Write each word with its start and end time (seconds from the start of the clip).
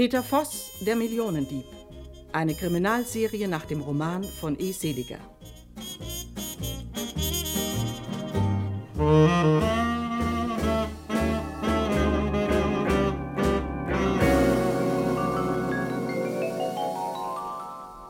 Peter 0.00 0.22
Voss, 0.22 0.70
der 0.80 0.96
Millionendieb. 0.96 1.66
Eine 2.32 2.54
Kriminalserie 2.54 3.46
nach 3.46 3.66
dem 3.66 3.82
Roman 3.82 4.24
von 4.24 4.58
E. 4.58 4.72
Seliger. 4.72 5.18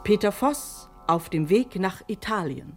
Peter 0.04 0.30
Voss 0.30 0.88
auf 1.08 1.28
dem 1.28 1.48
Weg 1.48 1.74
nach 1.74 2.02
Italien. 2.06 2.76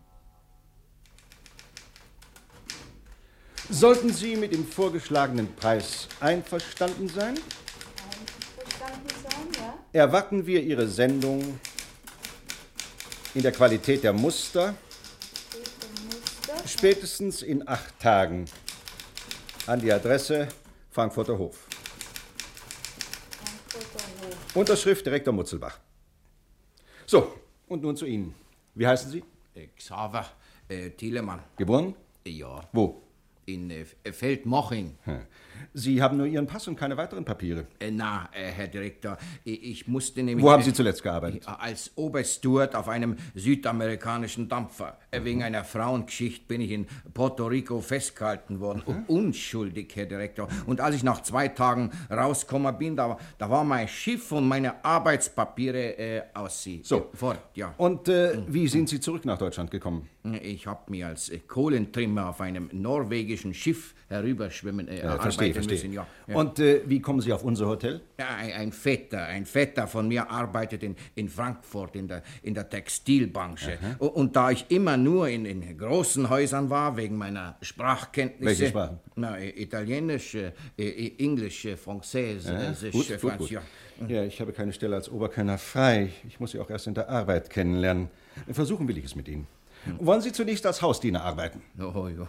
Sollten 3.70 4.12
Sie 4.12 4.36
mit 4.36 4.54
dem 4.54 4.66
vorgeschlagenen 4.66 5.54
Preis 5.56 6.08
einverstanden 6.20 7.08
sein? 7.10 7.36
Erwarten 9.94 10.46
wir 10.46 10.62
Ihre 10.62 10.88
Sendung 10.88 11.60
in 13.36 13.44
der 13.44 13.52
Qualität 13.52 14.04
der 14.04 14.12
Muster 14.14 14.76
spätestens 16.66 17.44
in 17.44 17.68
acht 17.68 18.00
Tagen 18.00 18.46
an 19.68 19.80
die 19.80 19.94
Adresse 19.94 20.48
Frankfurter 20.90 21.38
Hof. 21.38 21.68
Frankfurter 23.68 24.28
Hof. 24.28 24.56
Unterschrift 24.56 25.06
Direktor 25.06 25.34
Mutzelbach. 25.34 25.80
So, 27.06 27.34
und 27.68 27.84
nun 27.84 27.96
zu 27.96 28.06
Ihnen. 28.06 28.34
Wie 28.74 28.88
heißen 28.88 29.12
Sie? 29.12 29.24
Äh, 29.54 29.68
Xaver 29.78 30.26
äh, 30.68 30.90
Thielemann. 30.90 31.44
Geboren? 31.56 31.96
Ja, 32.26 32.68
Wo? 32.72 33.03
In 33.46 33.72
äh, 33.72 33.86
Feldmoching. 34.12 34.98
Sie 35.74 36.02
haben 36.02 36.18
nur 36.18 36.28
Ihren 36.28 36.46
Pass 36.46 36.68
und 36.68 36.76
keine 36.76 36.98
weiteren 36.98 37.26
Papiere. 37.26 37.66
Äh, 37.80 37.92
na, 37.92 38.30
äh, 38.32 38.52
Herr 38.52 38.68
Direktor, 38.68 39.18
ich, 39.44 39.64
ich 39.64 39.88
musste 39.88 40.22
nämlich... 40.22 40.46
Wo 40.46 40.52
haben 40.52 40.64
Sie 40.64 40.74
zuletzt 40.74 41.02
gearbeitet? 41.02 41.48
Als 41.48 41.92
Obersteward 41.96 42.76
auf 42.76 42.88
einem 42.88 43.18
südamerikanischen 43.34 44.50
Dampfer. 44.50 44.98
Äh, 45.12 45.24
Wegen 45.24 45.44
einer 45.44 45.64
Frauengeschichte 45.64 46.46
bin 46.48 46.62
ich 46.62 46.72
in 46.72 46.88
Puerto 47.14 47.48
Rico 47.48 47.82
festgehalten 47.82 48.60
worden. 48.60 48.84
Unschuldig, 49.08 49.96
Herr 49.96 50.06
Direktor. 50.06 50.48
Und 50.66 50.82
als 50.82 50.96
ich 50.96 51.04
nach 51.04 51.22
zwei 51.24 51.48
Tagen 51.48 51.92
rausgekommen 52.10 52.78
bin, 52.78 52.96
da, 52.96 53.18
da 53.38 53.50
war 53.50 53.64
mein 53.64 53.88
Schiff 53.88 54.32
und 54.32 54.48
meine 54.48 54.84
Arbeitspapiere 54.84 56.26
aus 56.34 56.62
sie. 56.64 56.82
So. 56.84 57.10
Fort, 57.14 57.40
ja. 57.56 57.74
Und 57.78 58.08
äh, 58.10 58.38
wie 58.48 58.68
sind 58.68 58.90
Sie 58.90 59.00
zurück 59.00 59.26
nach 59.26 59.38
Deutschland 59.38 59.72
gekommen? 59.72 60.10
Ich 60.42 60.68
habe 60.68 60.90
mir 60.90 61.08
als 61.08 61.28
äh, 61.30 61.40
Kohlentrimmer 61.40 62.30
auf 62.30 62.40
einem 62.40 62.70
norwegischen 62.72 63.54
Schiff 63.54 63.94
herüberschwimmen 64.08 64.88
äh, 64.88 65.00
Ja, 65.04 65.20
verstehe, 65.20 65.54
verstehe. 65.54 65.76
müssen. 65.76 65.92
Ja. 65.92 66.08
Ja. 66.28 66.36
Und 66.36 66.60
äh, 66.60 66.82
wie 66.86 67.02
kommen 67.02 67.20
Sie 67.20 67.34
auf 67.34 67.44
unser 67.44 67.68
Hotel? 67.68 68.00
Ein, 68.18 68.54
ein 68.54 68.72
Vetter, 68.72 69.26
ein 69.26 69.46
Vetter 69.46 69.86
von 69.86 70.08
mir 70.08 70.30
arbeitet 70.32 70.82
in, 70.84 70.96
in 71.16 71.28
Frankfurt 71.28 71.98
in 71.98 72.08
der, 72.08 72.24
in 72.42 72.54
der 72.54 72.70
Textilbranche. 72.70 73.78
U- 74.00 74.06
Und 74.06 74.34
da 74.38 74.52
ich 74.52 74.66
immer 74.70 74.96
nur 74.96 75.28
in, 75.28 75.46
in 75.46 75.78
großen 75.78 76.30
Häusern 76.30 76.70
war, 76.70 76.96
wegen 76.96 77.18
meiner 77.18 77.58
Sprachkenntnisse. 77.62 78.46
Welche 78.46 78.68
Sprachen? 78.70 79.00
Na, 79.16 79.38
äh, 79.38 79.50
Italienisch, 79.62 80.36
äh, 80.36 80.52
Englisch, 81.18 81.66
äh, 81.66 81.76
Französisch, 81.76 82.92
gut, 82.94 83.10
äh, 83.10 83.14
gut, 83.18 83.20
Franz- 83.20 83.38
gut. 83.40 83.52
ja. 83.52 83.62
Ja, 84.08 84.24
ich 84.24 84.40
habe 84.42 84.54
keine 84.54 84.72
Stelle 84.74 84.96
als 84.96 85.10
Oberkellner 85.10 85.58
frei. 85.58 86.10
Ich 86.28 86.40
muss 86.40 86.52
Sie 86.52 86.60
auch 86.60 86.70
erst 86.70 86.88
in 86.88 86.94
der 86.94 87.10
Arbeit 87.10 87.50
kennenlernen. 87.50 88.08
Versuchen 88.52 88.88
will 88.88 88.98
ich 88.98 89.06
es 89.06 89.16
mit 89.16 89.28
Ihnen. 89.28 89.48
Wollen 90.00 90.22
Sie 90.22 90.32
zunächst 90.32 90.66
als 90.66 90.82
Hausdiener 90.82 91.24
arbeiten? 91.24 91.62
Oh, 91.80 92.08
ja, 92.08 92.28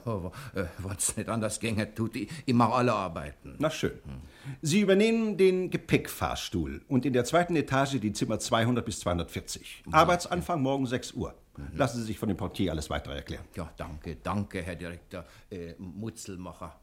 wenn 0.54 0.96
es 0.96 1.16
nicht 1.16 1.28
anders 1.28 1.60
ginge, 1.60 1.94
tut 1.94 2.16
ich, 2.16 2.28
mache 2.52 2.72
alle 2.72 2.92
Arbeiten. 2.92 3.56
Na 3.58 3.70
schön. 3.70 3.98
Sie 4.62 4.80
übernehmen 4.80 5.36
den 5.36 5.70
Gepäckfahrstuhl 5.70 6.82
und 6.88 7.06
in 7.06 7.12
der 7.12 7.24
zweiten 7.24 7.56
Etage 7.56 8.00
die 8.00 8.12
Zimmer 8.12 8.38
200 8.38 8.84
bis 8.84 9.00
240. 9.00 9.84
Arbeitsanfang 9.90 10.60
morgen 10.60 10.86
6 10.86 11.12
Uhr. 11.12 11.34
Lassen 11.72 11.98
Sie 11.98 12.04
sich 12.04 12.18
von 12.18 12.28
dem 12.28 12.36
Portier 12.36 12.72
alles 12.72 12.90
weitere 12.90 13.14
erklären. 13.14 13.44
Ja, 13.54 13.70
danke, 13.76 14.16
danke, 14.16 14.62
Herr 14.62 14.74
Direktor. 14.74 15.24
Äh, 15.50 15.74
Mutzelmacher. 15.78 16.74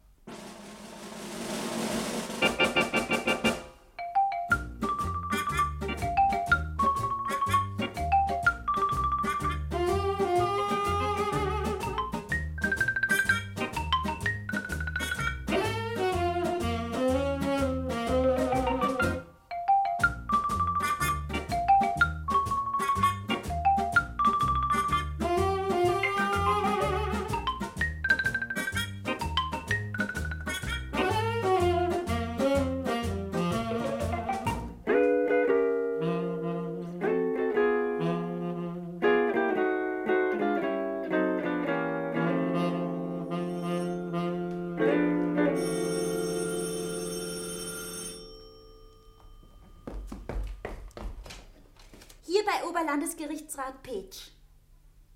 Bei 53.02 53.08
Oberlandesgerichtsrat 53.08 53.82
Petsch. 53.84 54.30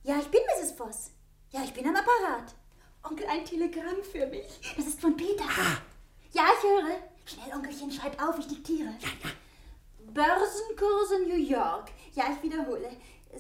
Ja, 0.03 0.17
ich 0.19 0.27
bin 0.27 0.41
Mrs. 0.57 0.71
Voss. 0.71 1.11
Ja, 1.51 1.63
ich 1.63 1.73
bin 1.73 1.87
am 1.87 1.95
Apparat. 1.95 2.55
Onkel, 3.03 3.27
ein 3.27 3.45
Telegramm 3.45 4.03
für 4.11 4.25
mich. 4.27 4.59
Das 4.75 4.87
ist 4.87 4.99
von 4.99 5.15
Peter. 5.15 5.43
Ja, 6.33 6.47
ich 6.57 6.63
höre. 6.63 6.99
Schnell, 7.25 7.55
Onkelchen, 7.55 7.91
schreib 7.91 8.21
auf, 8.21 8.37
ich 8.39 8.47
diktiere. 8.47 8.89
Ja, 8.99 9.09
ja. 9.23 9.29
Börsenkurse 10.11 11.19
New 11.27 11.37
York. 11.37 11.91
Ja, 12.13 12.25
ich 12.33 12.41
wiederhole. 12.43 12.89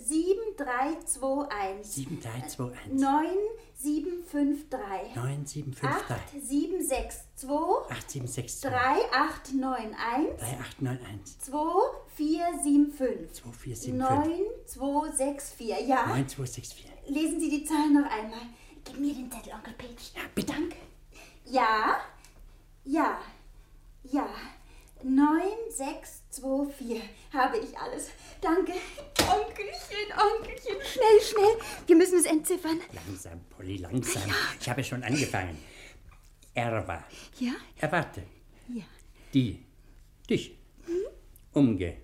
7321. 0.05 1.83
7321. 1.83 2.93
9753. 2.93 5.15
9753. 5.15 7.89
8762 7.89 7.91
8762. 7.91 8.61
3891 8.61 10.37
3891. 10.37 11.37
2475 11.39 13.33
2475. 13.33 13.93
9264. 13.93 15.87
Ja, 15.87 16.05
9264. 16.07 16.85
lesen 17.07 17.39
Sie 17.39 17.49
die 17.49 17.63
Zahlen 17.65 17.93
noch 17.93 18.09
einmal. 18.09 18.39
Gib 18.83 18.99
mir 18.99 19.13
den 19.13 19.31
Zettel, 19.31 19.53
Onkel 19.53 19.73
Peach. 19.73 20.11
Ja, 20.15 20.21
bitte. 20.33 20.53
Danke. 20.53 20.77
Ja, 21.45 21.97
ja, 22.83 23.19
ja. 24.03 24.27
9624 25.03 27.01
habe 27.33 27.57
ich 27.57 27.77
alles. 27.77 28.09
Danke. 28.41 28.73
Onkelchen, 29.21 30.11
Onkelchen, 30.13 30.81
schnell, 30.81 31.21
schnell. 31.21 31.57
Wir 31.85 31.95
müssen 31.95 32.19
es 32.19 32.25
entziffern. 32.25 32.79
Langsam, 32.93 33.39
Polly, 33.49 33.77
langsam. 33.77 34.23
Ich 34.59 34.69
habe 34.69 34.83
schon 34.83 35.03
angefangen. 35.03 35.57
Erwa. 36.53 37.03
Ja? 37.39 37.53
Erwarte. 37.77 38.23
Ja. 38.69 38.83
Die. 39.33 39.65
Dich. 40.29 40.57
Umge. 41.53 41.97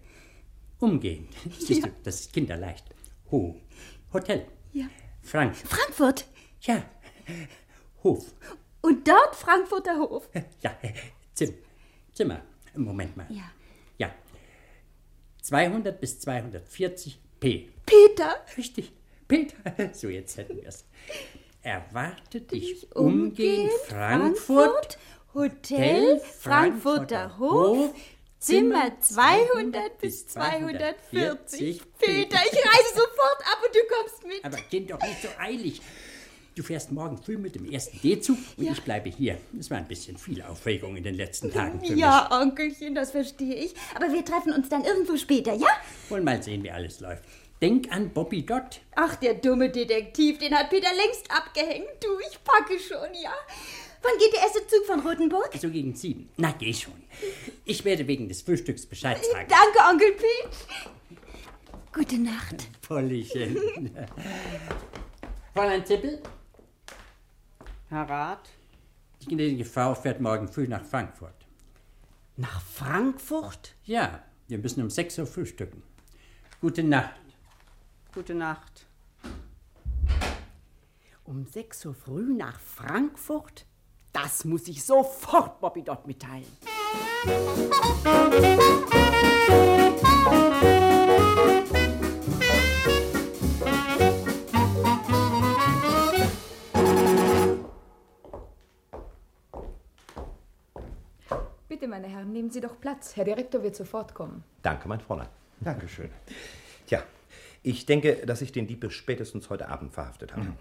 Umgehend. 0.80 1.34
Siehst 1.60 1.86
du, 1.86 1.92
das 2.04 2.22
ist 2.22 2.34
kinderleicht. 2.34 2.86
Ho. 3.32 3.60
Hotel. 4.14 4.48
Ja. 4.74 4.88
Frank. 5.22 5.56
Frankfurt. 5.56 6.26
Ja. 6.62 6.84
Hof. 8.04 8.26
Und 8.82 9.08
dort 9.08 9.36
Frankfurter 9.36 9.98
Hof. 9.98 10.30
Ja. 10.62 10.76
Zim 11.34 11.54
Zimmer. 12.14 12.42
Moment 12.76 13.18
mal. 13.18 13.28
Ja. 13.30 13.52
Ja. 13.98 14.14
200 15.42 16.00
bis 16.00 16.20
240 16.20 17.20
P. 17.40 17.70
Peter. 17.86 18.36
Richtig. 18.58 18.92
Peter. 19.28 19.56
So, 19.94 20.10
jetzt 20.10 20.38
hätten 20.38 20.58
wir 20.58 20.68
es. 20.68 20.86
Erwarte 21.64 22.42
dich 22.42 22.84
Ich 22.84 22.96
umgehend 22.96 23.72
Frankfurt. 23.88 24.98
Hotel 25.34 26.20
Frankfurter 26.20 27.38
Hof. 27.38 27.94
Zimmer 28.40 29.00
200 29.00 30.00
bis 30.00 30.28
240. 30.28 31.82
Peter, 32.00 32.40
ich 32.44 32.58
reise 32.58 32.96
sofort 32.96 33.42
ab 33.46 33.60
und 33.64 33.76
du 33.76 33.80
kommst 33.88 34.28
mit. 34.28 34.44
Aber 34.44 34.58
Kind, 34.58 34.90
doch 34.90 35.00
nicht 35.00 35.22
so 35.22 35.28
eilig. 35.38 35.80
Du 36.54 36.64
fährst 36.64 36.92
morgen 36.92 37.18
früh 37.18 37.38
mit 37.38 37.56
dem 37.56 37.70
ersten 37.72 38.02
D-Zug 38.02 38.38
und 38.58 38.70
ich 38.70 38.82
bleibe 38.82 39.10
hier. 39.10 39.38
Es 39.58 39.72
war 39.72 39.78
ein 39.78 39.88
bisschen 39.88 40.18
viel 40.18 40.42
Aufregung 40.42 40.98
in 40.98 41.04
den 41.04 41.16
letzten 41.16 41.52
Tagen 41.52 41.80
für 41.80 41.94
Ja, 41.94 42.30
Onkelchen, 42.42 42.94
das 42.94 43.12
verstehe 43.12 43.56
ich. 43.56 43.74
Aber 43.96 44.12
wir 44.12 44.26
treffen 44.26 44.52
uns 44.52 44.68
dann 44.68 44.84
irgendwo 44.84 45.16
später, 45.16 45.54
ja? 45.54 45.60
mich. 45.60 46.10
Wollen 46.12 46.26
mal 46.26 46.44
sehen, 46.44 46.62
wie 46.64 46.72
alles 46.72 47.00
läuft. 47.00 47.24
Denk 47.62 47.90
an 47.94 48.10
Bobby 48.10 48.46
Dott. 48.46 48.82
Ach, 48.96 49.16
der 49.16 49.36
dumme 49.36 49.70
Detektiv, 49.70 50.40
den 50.40 50.54
hat 50.54 50.70
Peter 50.70 50.90
längst 50.94 51.32
abgehängt. 51.32 51.88
Du, 52.02 52.08
ich 52.30 52.44
packe 52.44 52.78
schon, 52.80 53.14
ja. 53.24 53.34
Wann 54.02 54.18
geht 54.18 54.34
der 54.34 54.42
erste 54.42 54.68
Zug 54.68 54.86
von 54.88 55.00
Rotenburg? 55.00 55.52
So 55.58 55.70
gegen 55.70 55.96
sieben. 55.96 56.28
Na, 56.36 56.54
geh 56.58 56.74
schon. 56.74 57.02
Ich 57.64 57.86
werde 57.86 58.08
wegen 58.08 58.28
des 58.28 58.42
Frühstücks 58.42 58.86
Bescheid 58.86 59.24
sagen. 59.24 59.48
Danke, 59.48 59.90
Onkel 59.90 60.12
Pete. 60.14 60.90
Gute 61.94 62.18
Nacht. 62.18 62.56
Pollychen. 62.82 63.58
Fräulein 65.54 65.86
Zippel, 65.86 66.20
Herr 67.92 68.10
Rat? 68.10 68.50
die 69.22 69.28
gnädige 69.28 69.66
Frau 69.66 69.94
fährt 69.94 70.22
morgen 70.22 70.48
früh 70.48 70.66
nach 70.66 70.86
Frankfurt. 70.86 71.46
Nach 72.38 72.62
Frankfurt? 72.62 73.76
Ja, 73.84 74.24
wir 74.48 74.60
müssen 74.60 74.82
um 74.82 74.90
sechs 74.90 75.20
Uhr 75.20 75.28
frühstücken. 75.28 75.84
Gute 76.62 76.84
Nacht. 76.84 77.20
Gute 78.14 78.34
Nacht. 78.34 78.88
Um 81.26 81.46
6 81.46 81.86
Uhr 81.86 81.94
früh 81.94 82.34
nach 82.34 82.60
Frankfurt? 82.60 83.66
Das 84.14 84.46
muss 84.46 84.68
ich 84.70 84.84
sofort 84.84 85.60
Bobby 85.60 85.84
dort 85.84 86.08
mitteilen. 86.08 86.48
Bitte, 89.92 90.71
meine 101.92 102.08
Herren, 102.08 102.32
nehmen 102.32 102.50
Sie 102.50 102.62
doch 102.62 102.80
Platz. 102.80 103.18
Herr 103.18 103.26
Direktor 103.26 103.62
wird 103.62 103.76
sofort 103.76 104.16
kommen. 104.16 104.44
Danke, 104.62 104.88
mein 104.88 105.02
Fräulein. 105.02 105.28
Dankeschön. 105.60 106.10
Tja, 106.88 107.04
ich 107.64 107.86
denke, 107.86 108.26
dass 108.26 108.42
ich 108.42 108.54
den 108.54 108.66
Dieb 108.66 108.80
bis 108.80 108.94
spätestens 108.94 109.50
heute 109.50 109.68
Abend 109.68 109.94
verhaftet 109.94 110.34
habe. 110.34 110.54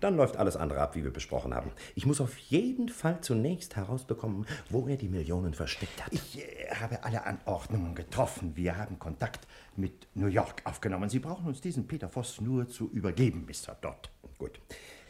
Dann 0.00 0.16
läuft 0.16 0.38
alles 0.38 0.56
andere 0.56 0.80
ab, 0.80 0.96
wie 0.96 1.04
wir 1.04 1.12
besprochen 1.12 1.54
haben. 1.54 1.70
Ich 1.94 2.06
muss 2.06 2.20
auf 2.20 2.36
jeden 2.38 2.88
Fall 2.88 3.20
zunächst 3.20 3.76
herausbekommen, 3.76 4.46
wo 4.70 4.88
er 4.88 4.96
die 4.96 5.08
Millionen 5.08 5.52
versteckt 5.52 6.04
hat. 6.04 6.12
Ich 6.12 6.38
äh, 6.38 6.74
habe 6.74 7.04
alle 7.04 7.24
Anordnungen 7.24 7.94
getroffen. 7.94 8.56
Wir 8.56 8.78
haben 8.78 8.98
Kontakt 8.98 9.46
mit 9.76 10.08
New 10.14 10.26
York 10.26 10.62
aufgenommen. 10.64 11.10
Sie 11.10 11.18
brauchen 11.18 11.46
uns 11.46 11.60
diesen 11.60 11.86
Peter 11.86 12.08
Voss 12.08 12.40
nur 12.40 12.68
zu 12.68 12.90
übergeben, 12.90 13.46
Mr. 13.46 13.76
Dodd. 13.80 14.10
Gut. 14.38 14.58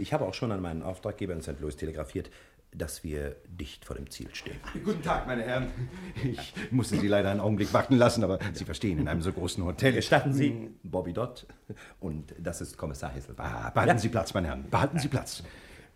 Ich 0.00 0.12
habe 0.12 0.24
auch 0.24 0.34
schon 0.34 0.50
an 0.50 0.60
meinen 0.60 0.82
Auftraggeber 0.82 1.34
in 1.34 1.42
St. 1.42 1.60
Louis 1.60 1.76
telegrafiert, 1.76 2.30
dass 2.74 3.02
wir 3.02 3.36
dicht 3.46 3.84
vor 3.84 3.96
dem 3.96 4.10
Ziel 4.10 4.28
stehen. 4.32 4.56
Guten 4.84 5.02
Tag, 5.02 5.26
meine 5.26 5.42
Herren. 5.42 5.70
Ich 6.22 6.54
musste 6.70 6.96
Sie 6.96 7.08
leider 7.08 7.30
einen 7.30 7.40
Augenblick 7.40 7.72
warten 7.72 7.96
lassen, 7.96 8.22
aber 8.24 8.38
Sie 8.52 8.64
verstehen, 8.64 8.98
in 8.98 9.08
einem 9.08 9.22
so 9.22 9.32
großen 9.32 9.64
Hotel. 9.64 9.92
Gestatten 9.92 10.32
Sie, 10.32 10.70
Bobby 10.82 11.12
Dodd, 11.12 11.46
und 11.98 12.34
das 12.38 12.60
ist 12.60 12.76
Kommissar 12.76 13.12
Hesselbach. 13.12 13.66
Ah, 13.66 13.70
behalten 13.70 13.98
Sie 13.98 14.08
Platz, 14.08 14.34
meine 14.34 14.48
Herren. 14.48 14.64
Behalten 14.70 14.98
Sie 14.98 15.08
Platz. 15.08 15.42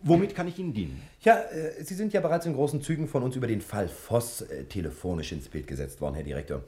Womit 0.01 0.35
kann 0.35 0.47
ich 0.47 0.59
Ihnen 0.59 0.73
dienen? 0.73 1.01
Ja, 1.21 1.39
äh, 1.39 1.83
Sie 1.83 1.95
sind 1.95 2.13
ja 2.13 2.21
bereits 2.21 2.45
in 2.45 2.53
großen 2.53 2.81
Zügen 2.81 3.07
von 3.07 3.23
uns 3.23 3.35
über 3.35 3.47
den 3.47 3.61
Fall 3.61 3.87
Voss 3.87 4.41
äh, 4.41 4.65
telefonisch 4.65 5.31
ins 5.31 5.49
Bild 5.49 5.65
gesetzt 5.67 5.99
worden, 6.01 6.15
Herr 6.15 6.23
Direktor. 6.23 6.63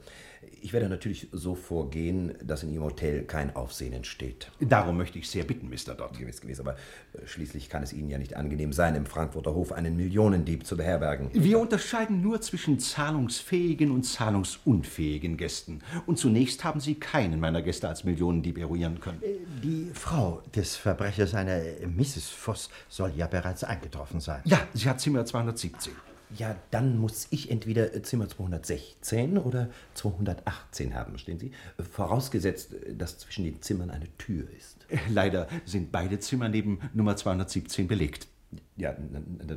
Ich 0.60 0.72
werde 0.72 0.88
natürlich 0.88 1.28
so 1.32 1.54
vorgehen, 1.54 2.34
dass 2.42 2.62
in 2.62 2.72
Ihrem 2.72 2.84
Hotel 2.84 3.24
kein 3.24 3.54
Aufsehen 3.56 3.92
entsteht. 3.92 4.50
Darum 4.60 4.96
möchte 4.96 5.18
ich 5.18 5.28
sehr 5.28 5.44
bitten, 5.44 5.68
Mr. 5.68 5.94
Dodd. 5.94 6.18
Gewiss, 6.18 6.40
gewiss, 6.40 6.60
aber 6.60 6.74
äh, 6.74 7.26
schließlich 7.26 7.68
kann 7.68 7.82
es 7.82 7.92
Ihnen 7.92 8.08
ja 8.08 8.18
nicht 8.18 8.36
angenehm 8.36 8.72
sein, 8.72 8.94
im 8.94 9.06
Frankfurter 9.06 9.54
Hof 9.54 9.72
einen 9.72 9.96
Millionendieb 9.96 10.66
zu 10.66 10.76
beherbergen. 10.76 11.30
Wir 11.32 11.58
unterscheiden 11.58 12.20
nur 12.20 12.40
zwischen 12.40 12.78
zahlungsfähigen 12.78 13.90
und 13.90 14.04
zahlungsunfähigen 14.04 15.36
Gästen. 15.36 15.80
Und 16.06 16.18
zunächst 16.18 16.64
haben 16.64 16.80
Sie 16.80 16.94
keinen 16.96 17.40
meiner 17.40 17.62
Gäste 17.62 17.88
als 17.88 18.04
Millionendieb 18.04 18.58
eruieren 18.58 19.00
können. 19.00 19.20
Die 19.62 19.90
Frau 19.94 20.42
des 20.54 20.76
Verbrechers, 20.76 21.34
eine 21.34 21.76
Mrs. 21.86 22.28
Voss, 22.30 22.70
soll 22.88 23.12
ja 23.16 23.26
bereits 23.26 23.64
eingetroffen 23.64 24.20
sein. 24.20 24.42
Ja, 24.44 24.60
sie 24.74 24.88
hat 24.88 25.00
Zimmer 25.00 25.24
217. 25.24 25.92
Ja, 26.36 26.56
dann 26.70 26.98
muss 26.98 27.26
ich 27.30 27.50
entweder 27.50 27.94
äh, 27.94 28.02
Zimmer 28.02 28.28
216 28.28 29.38
oder 29.38 29.70
218 29.94 30.94
haben, 30.94 31.12
verstehen 31.12 31.38
Sie? 31.38 31.52
Äh, 31.78 31.82
Vorausgesetzt, 31.82 32.74
äh, 32.74 32.94
dass 32.94 33.18
zwischen 33.18 33.44
den 33.44 33.62
Zimmern 33.62 33.90
eine 33.90 34.06
Tür 34.18 34.44
ist. 34.56 34.86
Leider 35.10 35.48
sind 35.64 35.90
beide 35.92 36.18
Zimmer 36.18 36.48
neben 36.48 36.80
Nummer 36.92 37.16
217 37.16 37.86
belegt. 37.88 38.28
Ja, 38.76 38.96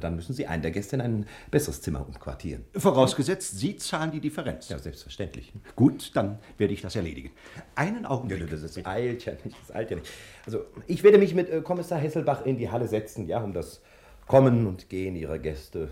dann 0.01 0.15
müssen 0.17 0.33
Sie 0.33 0.47
einen 0.47 0.61
der 0.63 0.71
Gäste 0.71 0.97
in 0.97 1.01
ein 1.01 1.25
besseres 1.49 1.81
Zimmer 1.81 2.05
umquartieren. 2.05 2.65
Vorausgesetzt, 2.75 3.57
Sie 3.57 3.77
zahlen 3.77 4.11
die 4.11 4.19
Differenz. 4.19 4.67
Ja, 4.67 4.79
selbstverständlich. 4.79 5.53
Gut, 5.77 6.11
dann 6.13 6.39
werde 6.57 6.73
ich 6.73 6.81
das 6.81 6.97
erledigen. 6.97 7.31
Einen 7.75 8.03
Ja, 8.03 8.09
Augenblick. 8.09 8.49
das 8.49 8.63
ist 8.63 8.85
eilt 8.85 9.23
ja 9.23 9.33
nicht, 9.45 9.55
das 9.65 9.73
eilt 9.73 9.91
ja 9.91 9.95
nicht. 9.97 10.09
Also, 10.45 10.65
ich 10.87 11.03
werde 11.03 11.19
mich 11.19 11.33
mit 11.33 11.63
Kommissar 11.63 11.99
Hesselbach 11.99 12.45
in 12.45 12.57
die 12.57 12.69
Halle 12.69 12.87
setzen, 12.89 13.27
ja, 13.27 13.41
um 13.41 13.53
das 13.53 13.81
Kommen 14.27 14.67
und 14.67 14.89
Gehen 14.89 15.15
Ihrer 15.15 15.39
Gäste 15.39 15.89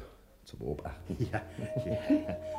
zu 0.50 0.58
beobachten. 0.58 1.16
Ja. 1.32 1.42
Wer 1.84 2.38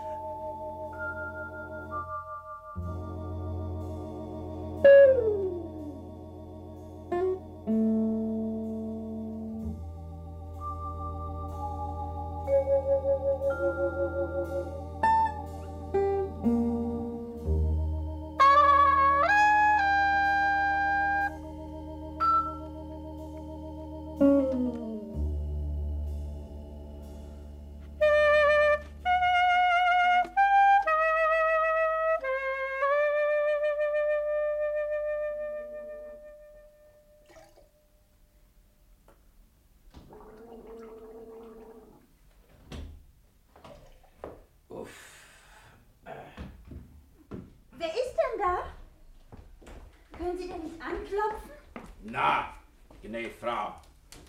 Na, 52.11 52.55
gnädige 53.02 53.31
Frau. 53.31 53.75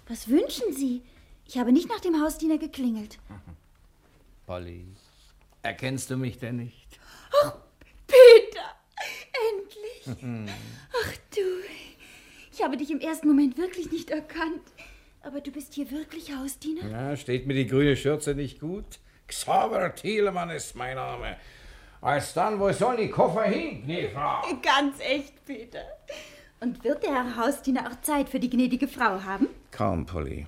Was 0.08 0.28
wünschen 0.28 0.72
Sie? 0.74 1.02
Ich 1.48 1.58
habe 1.58 1.72
nicht 1.72 1.90
nach 1.90 2.00
dem 2.00 2.22
Hausdiener 2.22 2.58
geklingelt. 2.58 3.18
Polly, 4.46 4.86
erkennst 5.64 6.10
du 6.10 6.18
mich 6.18 6.38
denn 6.38 6.58
nicht? 6.58 7.00
Peter! 8.08 8.76
Endlich! 9.50 10.52
Ach 11.04 11.14
du, 11.34 11.42
ich 12.52 12.64
habe 12.64 12.78
dich 12.78 12.92
im 12.92 13.00
ersten 13.00 13.28
Moment 13.28 13.58
wirklich 13.58 13.92
nicht 13.92 14.12
erkannt. 14.12 14.62
Aber 15.24 15.40
du 15.40 15.52
bist 15.52 15.74
hier 15.74 15.90
wirklich 15.92 16.36
Hausdiener? 16.36 16.88
Ja, 16.88 17.16
steht 17.16 17.46
mir 17.48 17.54
die 17.54 17.68
grüne 17.68 17.96
Schürze 17.96 18.36
nicht 18.36 18.60
gut? 18.60 19.00
Xaver 19.28 19.94
Thielemann 19.96 20.50
ist 20.50 20.76
mein 20.76 20.96
Name. 20.96 21.38
Als 22.02 22.34
dann, 22.34 22.60
wo 22.60 22.72
sollen 22.72 22.98
die 22.98 23.10
Koffer 23.10 23.44
hin, 23.44 23.84
gnädige 23.86 24.10
Frau? 24.10 24.42
Ganz 24.62 25.00
echt, 25.00 25.46
Peter. 25.46 25.84
Und 26.62 26.84
wird 26.84 27.02
der 27.04 27.12
Herr 27.12 27.36
Hausdiener 27.38 27.88
auch 27.92 28.02
Zeit 28.02 28.30
für 28.30 28.40
die 28.40 28.50
gnädige 28.50 28.88
Frau 28.88 29.24
haben? 29.24 29.48
Kaum, 29.72 30.06
Polly. 30.06 30.46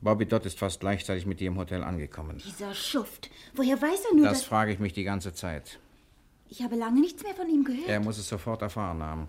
Bobby 0.00 0.26
Dott 0.26 0.44
ist 0.44 0.58
fast 0.58 0.80
gleichzeitig 0.80 1.24
mit 1.24 1.38
dir 1.38 1.46
im 1.46 1.56
Hotel 1.56 1.84
angekommen. 1.84 2.42
Dieser 2.44 2.74
Schuft. 2.74 3.30
Woher 3.54 3.80
weiß 3.80 4.06
er 4.10 4.16
nur, 4.16 4.24
Das 4.24 4.40
dass... 4.40 4.44
frage 4.48 4.72
ich 4.72 4.80
mich 4.80 4.92
die 4.92 5.04
ganze 5.04 5.32
Zeit. 5.32 5.78
Ich 6.48 6.62
habe 6.62 6.74
lange 6.74 7.00
nichts 7.00 7.22
mehr 7.22 7.34
von 7.34 7.48
ihm 7.48 7.62
gehört. 7.62 7.88
Er 7.88 8.00
muss 8.00 8.18
es 8.18 8.28
sofort 8.28 8.60
erfahren 8.62 9.00
haben. 9.02 9.28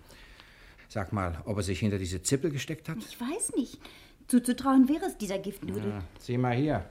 Sag 0.88 1.12
mal, 1.12 1.40
ob 1.44 1.56
er 1.58 1.62
sich 1.62 1.78
hinter 1.78 1.98
diese 1.98 2.20
Zippel 2.22 2.50
gesteckt 2.50 2.88
hat? 2.88 2.98
Ich 2.98 3.20
weiß 3.20 3.52
nicht. 3.54 3.78
Zuzutrauen 4.26 4.88
wäre 4.88 5.04
es 5.06 5.16
dieser 5.16 5.38
Giftnudel. 5.38 5.88
Ja, 5.88 6.02
sieh 6.18 6.36
mal 6.36 6.56
hier. 6.56 6.84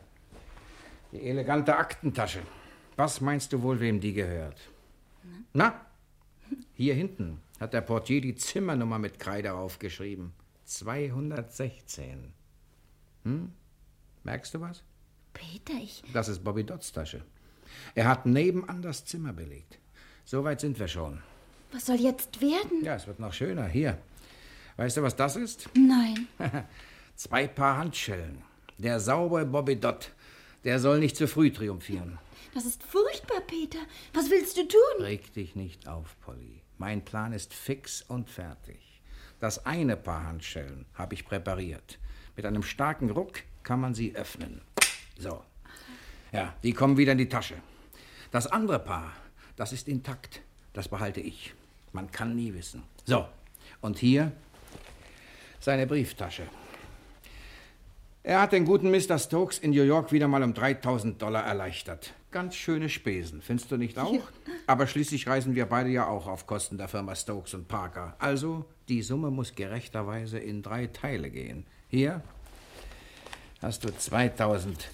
Die 1.11 1.21
elegante 1.21 1.75
Aktentasche. 1.75 2.39
Was 2.95 3.19
meinst 3.19 3.51
du 3.51 3.61
wohl, 3.61 3.79
wem 3.81 3.99
die 3.99 4.13
gehört? 4.13 4.57
Na, 5.51 5.85
hier 6.75 6.95
hinten 6.95 7.39
hat 7.59 7.73
der 7.73 7.81
Portier 7.81 8.21
die 8.21 8.35
Zimmernummer 8.35 8.99
mit 8.99 9.19
Kreide 9.19 9.53
aufgeschrieben. 9.53 10.33
216. 10.65 12.33
Hm? 13.23 13.51
Merkst 14.23 14.53
du 14.53 14.61
was? 14.61 14.83
Peter, 15.33 15.73
ich... 15.81 16.03
Das 16.13 16.27
ist 16.27 16.43
Bobby 16.43 16.63
Dodds 16.63 16.91
Tasche. 16.91 17.23
Er 17.95 18.07
hat 18.07 18.25
nebenan 18.25 18.81
das 18.81 19.05
Zimmer 19.05 19.33
belegt. 19.33 19.79
So 20.25 20.43
weit 20.43 20.61
sind 20.61 20.79
wir 20.79 20.87
schon. 20.87 21.21
Was 21.71 21.87
soll 21.87 21.97
jetzt 21.97 22.41
werden? 22.41 22.83
Ja, 22.83 22.95
es 22.95 23.07
wird 23.07 23.19
noch 23.19 23.33
schöner. 23.33 23.65
Hier. 23.67 23.97
Weißt 24.77 24.97
du, 24.97 25.01
was 25.01 25.15
das 25.15 25.35
ist? 25.35 25.69
Nein. 25.75 26.27
Zwei 27.15 27.47
Paar 27.47 27.77
Handschellen. 27.77 28.41
Der 28.77 28.99
saubere 28.99 29.45
Bobby 29.45 29.79
Dodd. 29.79 30.11
Der 30.63 30.79
soll 30.79 30.99
nicht 30.99 31.17
zu 31.17 31.27
früh 31.27 31.51
triumphieren. 31.51 32.19
Das 32.53 32.65
ist 32.65 32.83
furchtbar, 32.83 33.41
Peter. 33.41 33.79
Was 34.13 34.29
willst 34.29 34.57
du 34.57 34.67
tun? 34.67 34.79
Reg 34.99 35.33
dich 35.33 35.55
nicht 35.55 35.87
auf, 35.87 36.15
Polly. 36.21 36.61
Mein 36.77 37.03
Plan 37.03 37.33
ist 37.33 37.53
fix 37.53 38.01
und 38.01 38.29
fertig. 38.29 39.01
Das 39.39 39.65
eine 39.65 39.97
Paar 39.97 40.25
Handschellen 40.25 40.85
habe 40.93 41.15
ich 41.15 41.25
präpariert. 41.25 41.99
Mit 42.35 42.45
einem 42.45 42.63
starken 42.63 43.09
Ruck 43.09 43.39
kann 43.63 43.79
man 43.79 43.93
sie 43.93 44.15
öffnen. 44.15 44.61
So. 45.17 45.43
Ja, 46.31 46.55
die 46.63 46.73
kommen 46.73 46.97
wieder 46.97 47.11
in 47.11 47.17
die 47.17 47.29
Tasche. 47.29 47.55
Das 48.31 48.47
andere 48.47 48.79
Paar, 48.79 49.13
das 49.55 49.73
ist 49.73 49.87
intakt. 49.87 50.41
Das 50.73 50.87
behalte 50.87 51.21
ich. 51.21 51.53
Man 51.91 52.11
kann 52.11 52.35
nie 52.35 52.53
wissen. 52.53 52.83
So. 53.05 53.27
Und 53.81 53.99
hier 53.99 54.31
seine 55.59 55.85
Brieftasche. 55.87 56.47
Er 58.23 58.41
hat 58.41 58.53
den 58.53 58.65
guten 58.65 58.89
Mr. 58.89 59.19
Stokes 59.19 59.59
in 59.59 59.71
New 59.71 59.83
York 59.83 60.11
wieder 60.11 60.27
mal 60.27 60.41
um 60.43 60.53
3000 60.53 61.21
Dollar 61.21 61.45
erleichtert. 61.45 62.13
Ganz 62.33 62.55
schöne 62.55 62.89
Spesen, 62.89 63.43
findest 63.43 63.69
du 63.69 63.77
nicht 63.77 63.99
auch? 63.99 64.17
Aber 64.65 64.87
schließlich 64.87 65.27
reisen 65.27 65.53
wir 65.53 65.67
beide 65.67 65.89
ja 65.89 66.07
auch 66.07 66.25
auf 66.25 66.47
Kosten 66.47 66.79
der 66.79 66.87
Firma 66.87 67.15
Stokes 67.15 67.53
und 67.53 67.67
Parker. 67.67 68.15
Also, 68.17 68.65
die 68.89 69.03
Summe 69.03 69.29
muss 69.29 69.53
gerechterweise 69.53 70.39
in 70.39 70.63
drei 70.63 70.87
Teile 70.87 71.29
gehen. 71.29 71.67
Hier 71.89 72.23
hast 73.61 73.83
du 73.83 73.95
2000 73.95 74.89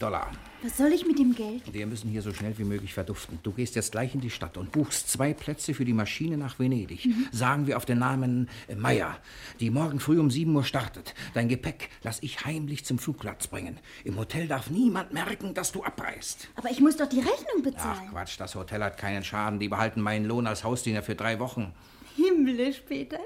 Dollar. 0.00 0.30
Was 0.62 0.78
soll 0.78 0.92
ich 0.92 1.06
mit 1.06 1.18
dem 1.18 1.34
Geld? 1.34 1.72
Wir 1.72 1.86
müssen 1.86 2.10
hier 2.10 2.22
so 2.22 2.32
schnell 2.32 2.56
wie 2.58 2.64
möglich 2.64 2.94
verduften. 2.94 3.38
Du 3.42 3.52
gehst 3.52 3.76
jetzt 3.76 3.92
gleich 3.92 4.14
in 4.14 4.20
die 4.20 4.30
Stadt 4.30 4.56
und 4.56 4.72
buchst 4.72 5.10
zwei 5.10 5.34
Plätze 5.34 5.74
für 5.74 5.84
die 5.84 5.92
Maschine 5.92 6.38
nach 6.38 6.58
Venedig. 6.58 7.08
Sagen 7.32 7.66
wir 7.66 7.76
auf 7.76 7.84
den 7.84 7.98
Namen 7.98 8.48
äh, 8.68 8.74
Meier, 8.74 9.18
die 9.60 9.70
morgen 9.70 10.00
früh 10.00 10.18
um 10.18 10.30
7 10.30 10.54
Uhr 10.54 10.64
startet. 10.64 11.14
Dein 11.34 11.48
Gepäck 11.48 11.90
lass 12.02 12.22
ich 12.22 12.44
heimlich 12.46 12.84
zum 12.84 12.98
Flugplatz 12.98 13.46
bringen. 13.46 13.78
Im 14.04 14.16
Hotel 14.16 14.48
darf 14.48 14.70
niemand 14.70 15.12
merken, 15.12 15.52
dass 15.52 15.70
du 15.70 15.84
abreist. 15.84 16.48
Aber 16.56 16.70
ich 16.70 16.80
muss 16.80 16.96
doch 16.96 17.08
die 17.08 17.20
Rechnung 17.20 17.58
Ach 17.58 17.62
bezahlen. 17.62 18.10
Quatsch, 18.10 18.40
das 18.40 18.54
Hotel 18.54 18.82
hat 18.82 18.96
keinen 18.96 19.22
Schaden. 19.22 19.60
Die 19.60 19.68
behalten 19.68 20.00
meinen 20.00 20.24
Lohn 20.24 20.46
als 20.46 20.64
Hausdiener 20.64 21.02
für 21.02 21.14
drei 21.14 21.38
Wochen. 21.38 21.74
Himmlisch, 22.16 22.80
Peter. 22.86 23.18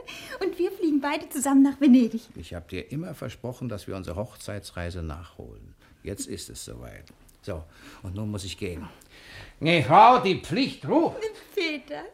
Und 0.45 0.59
wir 0.59 0.71
fliegen 0.73 1.01
beide 1.01 1.29
zusammen 1.29 1.63
nach 1.63 1.81
Venedig. 1.81 2.23
Ich 2.37 2.55
habe 2.55 2.69
dir 2.69 2.91
immer 2.91 3.15
versprochen, 3.15 3.69
dass 3.69 3.87
wir 3.87 3.97
unsere 3.97 4.17
Hochzeitsreise 4.17 5.03
nachholen. 5.03 5.74
Jetzt 6.05 6.27
ist 6.27 6.51
es 6.51 6.65
soweit. 6.65 7.07
So, 7.43 7.65
und 8.03 8.15
nun 8.15 8.31
muss 8.31 8.45
ich 8.45 8.57
gehen. 8.57 8.87
Nee, 9.59 9.83
Frau, 9.83 10.21
die 10.21 10.41
Pflicht 10.41 10.87
ruft. 10.87 11.19
Peter. 11.55 12.05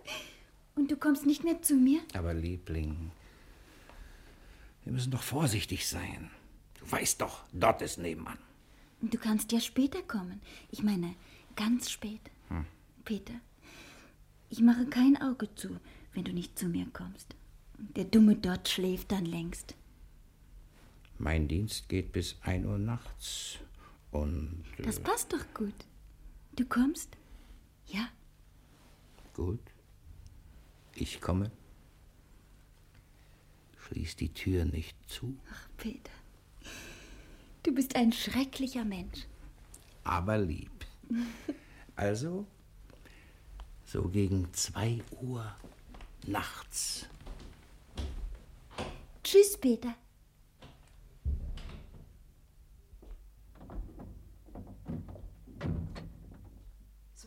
Und 0.76 0.90
du 0.90 0.97
kommst 0.97 1.26
nicht 1.26 1.44
mehr 1.44 1.61
zu 1.61 1.75
mir? 1.75 2.00
Aber 2.14 2.32
Liebling, 2.32 3.11
wir 4.85 4.92
müssen 4.92 5.11
doch 5.11 5.23
vorsichtig 5.23 5.88
sein. 5.88 6.30
Du 6.78 6.90
weißt 6.90 7.20
doch, 7.20 7.42
dort 7.52 7.82
ist 7.82 7.99
nebenan. 7.99 8.38
Du 9.02 9.18
kannst 9.18 9.50
ja 9.50 9.61
später 9.61 10.02
kommen. 10.02 10.40
Ich 10.70 10.82
meine, 10.82 11.16
ganz 11.56 11.90
spät. 11.90 12.20
Hm. 12.49 12.66
Peter, 13.04 13.35
ich 14.50 14.61
mache 14.61 14.87
kein 14.87 15.20
Auge 15.20 15.52
zu, 15.56 15.80
wenn 16.14 16.25
du 16.25 16.32
nicht 16.32 16.59
zu 16.59 16.66
mir 16.66 16.87
kommst. 16.92 17.35
Der 17.76 18.04
Dumme 18.04 18.37
dort 18.37 18.68
schläft 18.68 19.11
dann 19.11 19.25
längst. 19.25 19.75
Mein 21.18 21.49
Dienst 21.49 21.88
geht 21.88 22.12
bis 22.12 22.37
1 22.42 22.66
Uhr 22.66 22.78
nachts. 22.78 23.59
Und 24.11 24.64
äh, 24.79 24.83
Das 24.83 25.00
passt 25.00 25.33
doch 25.33 25.45
gut. 25.55 25.75
Du 26.57 26.64
kommst? 26.64 27.17
Ja. 27.87 28.09
gut. 29.35 29.61
Ich 30.95 31.21
komme. 31.21 31.50
Schließ 33.87 34.17
die 34.17 34.33
Tür 34.33 34.64
nicht 34.64 34.97
zu, 35.09 35.37
Ach, 35.52 35.69
Peter. 35.76 36.12
Du 37.62 37.73
bist 37.75 37.97
ein 37.97 38.12
schrecklicher 38.12 38.85
Mensch. 38.85 39.26
aber 40.05 40.38
lieb. 40.38 40.71
Also, 41.97 42.47
so 43.85 44.09
gegen 44.09 44.52
2 44.52 45.02
Uhr 45.23 45.55
nachts. 46.26 47.07
Tschüss, 49.25 49.59
Peter. 49.59 49.95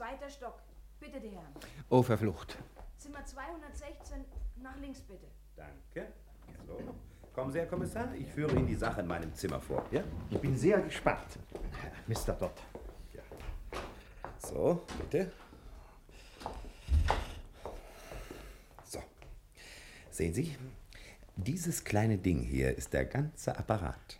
Zweiter 0.04 0.30
Stock. 0.30 0.60
Bitte, 1.00 1.22
die 1.22 1.30
Herren. 1.30 1.54
Oh, 1.88 2.04
verflucht. 2.04 2.58
Zimmer 2.98 3.26
216 3.26 4.26
nach 4.62 4.76
links 4.76 5.00
bitte. 5.00 5.28
Danke. 5.56 6.12
So. 6.68 6.78
Kommen 7.34 7.54
Sie, 7.54 7.60
Herr 7.60 7.68
Kommissar, 7.68 8.14
ich 8.14 8.28
führe 8.28 8.54
Ihnen 8.54 8.68
die 8.68 8.76
Sache 8.76 9.00
in 9.00 9.08
meinem 9.08 9.34
Zimmer 9.34 9.62
vor. 9.62 9.86
Ja? 9.92 10.04
Ich 10.30 10.42
bin 10.42 10.58
sehr 10.58 10.82
gespannt, 10.82 11.40
Mr. 12.08 12.34
Dodd. 12.34 12.52
So, 14.40 14.84
bitte. 14.98 15.32
So. 18.84 19.02
Sehen 20.12 20.34
Sie, 20.34 20.58
dieses 21.38 21.82
kleine 21.82 22.18
Ding 22.18 22.42
hier 22.42 22.78
ist 22.78 22.92
der 22.92 23.06
ganze 23.06 23.58
Apparat. 23.58 24.20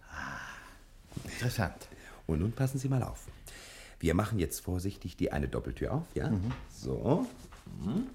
Interessant. 1.26 1.90
Und 2.26 2.40
nun 2.40 2.54
passen 2.54 2.80
Sie 2.80 2.88
mal 2.88 3.04
auf. 3.04 3.28
Wir 4.04 4.16
machen 4.16 4.38
jetzt 4.38 4.60
vorsichtig 4.60 5.16
die 5.16 5.32
eine 5.32 5.48
Doppeltür 5.48 5.94
auf, 5.94 6.08
ja? 6.14 6.30
So. 6.70 7.26
Mhm. 7.80 8.08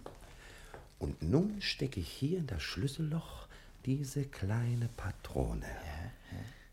Und 0.98 1.22
nun 1.22 1.62
stecke 1.62 1.98
ich 1.98 2.10
hier 2.10 2.40
in 2.40 2.46
das 2.46 2.62
Schlüsselloch 2.62 3.48
diese 3.86 4.26
kleine 4.26 4.90
Patrone. 4.98 5.64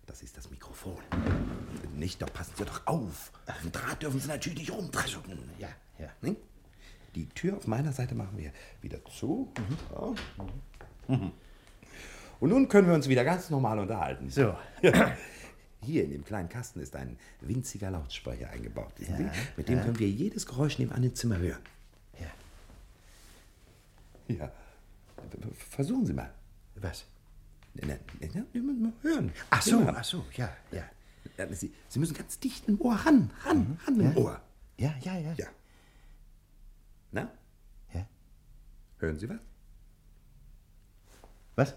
Das 0.06 0.22
ist 0.22 0.36
das 0.36 0.52
Mikrofon. 0.52 0.98
Nicht, 1.96 2.22
doch 2.22 2.34
passen 2.34 2.56
Sie 2.58 2.66
doch 2.66 2.86
auf. 2.88 3.32
Auf 3.48 3.62
dem 3.62 3.72
Draht 3.72 4.04
dürfen 4.04 4.20
Sie 4.20 4.28
natürlich 4.28 4.60
nicht 4.60 4.74
rumdrücken. 4.74 5.40
Ja, 5.60 5.70
ja. 5.98 6.10
Ne? 6.20 6.36
Die 7.16 7.30
Tür 7.30 7.56
auf 7.56 7.68
meiner 7.68 7.94
Seite 7.94 8.16
machen 8.16 8.38
wir 8.38 8.52
wieder 8.82 9.00
zu. 9.06 9.50
So. 9.96 10.16
Mhm. 11.08 11.32
Und 12.42 12.50
nun 12.50 12.68
können 12.68 12.90
wir 12.90 12.96
uns 12.96 13.08
wieder 13.08 13.24
ganz 13.24 13.50
normal 13.50 13.80
unterhalten. 13.80 14.30
So. 14.30 14.58
Hier 15.86 16.04
in 16.04 16.12
dem 16.12 16.26
kleinen 16.26 16.50
Kasten 16.50 16.80
ist 16.80 16.96
ein 16.96 17.18
winziger 17.42 17.92
Lautsprecher 17.92 18.50
eingebaut. 18.50 18.94
Ja? 19.00 19.32
Mit 19.56 19.70
dem 19.70 19.78
ja. 19.78 19.84
können 19.84 20.00
wir 20.00 20.10
jedes 20.10 20.46
Geräusch 20.46 20.80
nebenan 20.80 21.04
im 21.04 21.14
Zimmer 21.14 21.38
hören. 21.38 21.62
Ja. 22.20 22.32
Ja. 24.36 24.52
Versuchen 25.70 26.06
Sie 26.06 26.14
mal. 26.14 26.34
Was? 26.76 27.06
Na, 27.76 27.88
na, 27.88 27.96
na, 28.34 28.92
hören. 29.02 29.32
Ach 29.50 29.62
so, 29.62 29.82
Ja. 29.82 29.94
ach 29.96 30.04
so, 30.04 30.26
ja, 30.34 30.56
ja. 30.72 30.84
Sie, 31.54 31.74
Sie 31.90 32.00
müssen 32.00 32.16
ganz 32.16 32.40
dicht 32.40 32.68
im 32.68 32.80
Ohr 32.82 32.96
ran, 32.96 33.32
ran, 33.44 33.80
ran 33.86 34.00
im 34.00 34.12
Ja. 34.12 34.18
Ohr. 34.18 34.42
Ja, 34.78 34.96
ja, 35.02 35.18
ja. 35.18 35.34
Ja. 35.34 35.48
Na? 37.12 37.32
Ja. 37.94 38.08
Hören 39.00 39.20
Sie 39.20 39.30
was? 39.30 39.40
Was? 41.56 41.76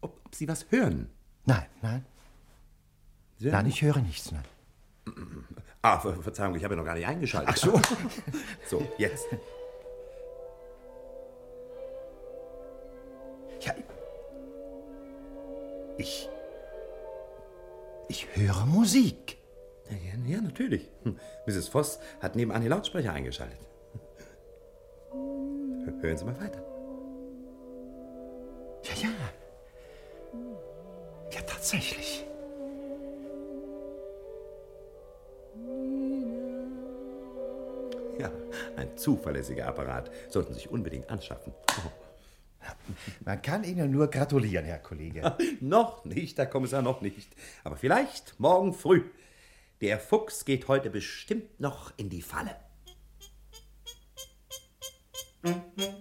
Ob, 0.00 0.20
ob 0.24 0.34
Sie 0.34 0.48
was 0.48 0.70
hören? 0.70 1.08
Nein, 1.46 1.66
nein. 1.82 2.04
Sie 3.38 3.50
Nein, 3.50 3.66
ich 3.66 3.82
höre 3.82 3.98
nichts, 3.98 4.32
nein. 4.32 4.44
Ah, 5.82 5.98
Ver 5.98 6.14
Verzeihung, 6.22 6.54
ich 6.54 6.64
habe 6.64 6.74
ja 6.74 6.78
noch 6.78 6.86
gar 6.86 6.94
nicht 6.94 7.06
eingeschaltet. 7.06 7.50
Ach 7.52 7.56
so. 7.56 7.80
so, 8.68 8.86
jetzt. 8.96 9.26
Ja. 13.60 13.74
Ich. 15.98 16.28
Ich 18.08 18.26
höre 18.36 18.64
Musik. 18.66 19.38
Ja, 19.90 19.96
ja, 20.36 20.40
natürlich. 20.40 20.90
Hm. 21.02 21.18
Mrs. 21.46 21.68
Voss 21.68 21.98
hat 22.20 22.36
nebenan 22.36 22.62
die 22.62 22.68
Lautsprecher 22.68 23.12
eingeschaltet. 23.12 23.58
Hö- 25.12 26.02
Hören 26.02 26.16
Sie 26.16 26.24
mal 26.24 26.40
weiter. 26.40 26.62
Ja, 28.84 29.08
ja. 29.08 29.08
Ja, 31.30 31.40
tatsächlich. 31.42 32.26
Ein 38.76 38.96
zuverlässiger 38.96 39.66
Apparat. 39.66 40.10
Sollten 40.28 40.54
Sie 40.54 40.60
sich 40.60 40.70
unbedingt 40.70 41.10
anschaffen. 41.10 41.52
Oh. 41.68 41.90
Man 43.24 43.42
kann 43.42 43.64
Ihnen 43.64 43.90
nur 43.90 44.08
gratulieren, 44.08 44.64
Herr 44.64 44.78
Kollege. 44.78 45.36
noch 45.60 46.04
nicht, 46.04 46.38
Herr 46.38 46.46
Kommissar, 46.46 46.82
noch 46.82 47.00
nicht. 47.00 47.28
Aber 47.62 47.76
vielleicht 47.76 48.38
morgen 48.40 48.72
früh. 48.72 49.02
Der 49.80 49.98
Fuchs 49.98 50.44
geht 50.44 50.68
heute 50.68 50.90
bestimmt 50.90 51.60
noch 51.60 51.92
in 51.96 52.08
die 52.08 52.22
Falle. 52.22 52.56
Musik 55.42 55.94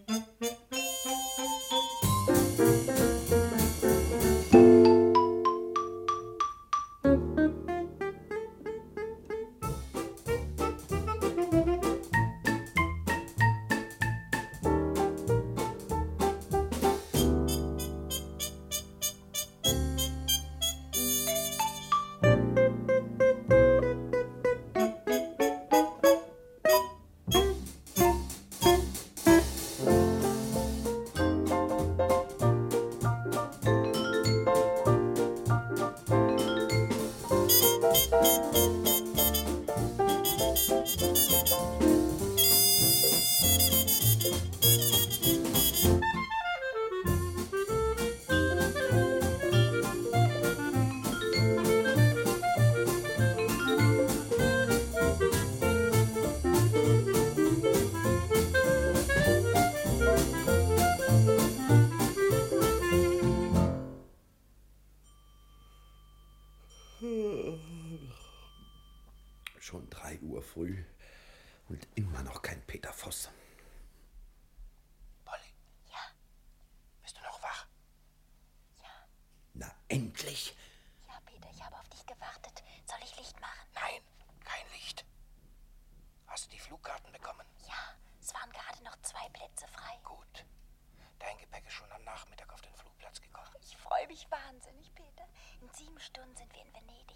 sieben 95.76 96.00
Stunden 96.00 96.36
sind 96.36 96.52
wir 96.54 96.62
in 96.62 96.74
Venedig. 96.74 97.16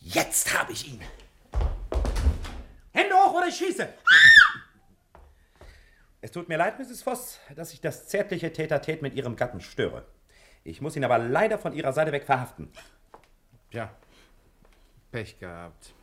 Jetzt 0.00 0.58
habe 0.58 0.72
ich 0.72 0.88
ihn. 0.88 1.00
Hände 2.92 3.14
hoch 3.14 3.34
oder 3.34 3.48
ich 3.48 3.56
schieße! 3.56 3.88
Es 6.20 6.32
tut 6.32 6.48
mir 6.48 6.56
leid, 6.56 6.78
Mrs. 6.78 7.02
Voss, 7.02 7.38
dass 7.54 7.72
ich 7.72 7.80
das 7.80 8.08
zärtliche 8.08 8.52
Tätertät 8.52 9.00
mit 9.00 9.14
Ihrem 9.14 9.36
Gatten 9.36 9.60
störe. 9.60 10.04
Ich 10.64 10.80
muss 10.80 10.96
ihn 10.96 11.04
aber 11.04 11.18
leider 11.18 11.58
von 11.58 11.72
Ihrer 11.72 11.92
Seite 11.92 12.12
weg 12.12 12.24
verhaften. 12.24 12.70
Tja, 13.70 13.94
Pech 15.12 15.38
gehabt. 15.38 15.94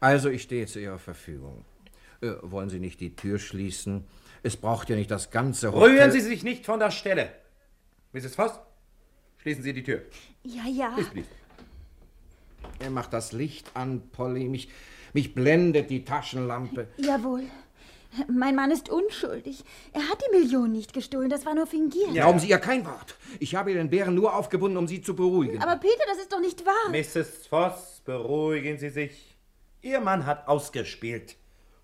Also, 0.00 0.30
ich 0.30 0.42
stehe 0.42 0.66
zu 0.66 0.80
Ihrer 0.80 0.98
Verfügung. 0.98 1.64
Äh, 2.20 2.34
wollen 2.42 2.68
Sie 2.68 2.78
nicht 2.78 3.00
die 3.00 3.16
Tür 3.16 3.38
schließen? 3.38 4.06
Es 4.42 4.56
braucht 4.56 4.88
ja 4.88 4.96
nicht 4.96 5.10
das 5.10 5.30
ganze 5.30 5.72
Hotel. 5.72 5.96
Rühren 5.96 6.10
Sie 6.12 6.20
sich 6.20 6.44
nicht 6.44 6.64
von 6.64 6.78
der 6.78 6.90
Stelle. 6.90 7.32
Mrs. 8.12 8.36
Voss, 8.36 8.58
schließen 9.42 9.62
Sie 9.62 9.72
die 9.72 9.82
Tür. 9.82 10.02
Ja, 10.44 10.64
ja. 10.66 10.90
Please, 10.90 11.10
please. 11.10 11.28
Er 12.78 12.90
macht 12.90 13.12
das 13.12 13.32
Licht 13.32 13.70
an, 13.74 14.02
Polly. 14.12 14.48
Mich, 14.48 14.68
mich 15.12 15.34
blendet 15.34 15.90
die 15.90 16.04
Taschenlampe. 16.04 16.88
Jawohl. 16.96 17.42
Mein 18.28 18.54
Mann 18.54 18.70
ist 18.70 18.90
unschuldig. 18.90 19.64
Er 19.92 20.02
hat 20.02 20.18
die 20.20 20.38
Million 20.38 20.70
nicht 20.70 20.92
gestohlen. 20.92 21.30
Das 21.30 21.46
war 21.46 21.54
nur 21.54 21.66
fingiert. 21.66 22.12
Glauben 22.12 22.38
Sie 22.38 22.50
ihr 22.50 22.58
kein 22.58 22.84
Wort. 22.84 23.16
Ich 23.40 23.54
habe 23.54 23.70
ihr 23.70 23.78
den 23.78 23.88
Bären 23.88 24.14
nur 24.14 24.36
aufgebunden, 24.36 24.76
um 24.76 24.86
Sie 24.86 25.00
zu 25.00 25.16
beruhigen. 25.16 25.62
Aber 25.62 25.76
Peter, 25.76 26.04
das 26.06 26.18
ist 26.18 26.32
doch 26.32 26.40
nicht 26.40 26.64
wahr. 26.66 26.90
Mrs. 26.90 27.46
Voss, 27.46 28.02
beruhigen 28.04 28.78
Sie 28.78 28.90
sich. 28.90 29.34
Ihr 29.80 30.00
Mann 30.00 30.26
hat 30.26 30.46
ausgespielt. 30.46 31.36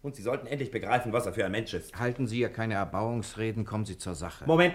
Und 0.03 0.17
Sie 0.17 0.23
sollten 0.23 0.47
endlich 0.47 0.71
begreifen, 0.71 1.13
was 1.13 1.27
er 1.27 1.33
für 1.33 1.45
ein 1.45 1.51
Mensch 1.51 1.75
ist. 1.75 1.99
Halten 1.99 2.27
Sie 2.27 2.41
ihr 2.41 2.51
keine 2.51 2.75
Erbauungsreden, 2.75 3.65
kommen 3.65 3.87
Sie 3.87 3.99
zur 3.99 4.15
Sache. 4.15 4.45
Moment. 4.47 4.75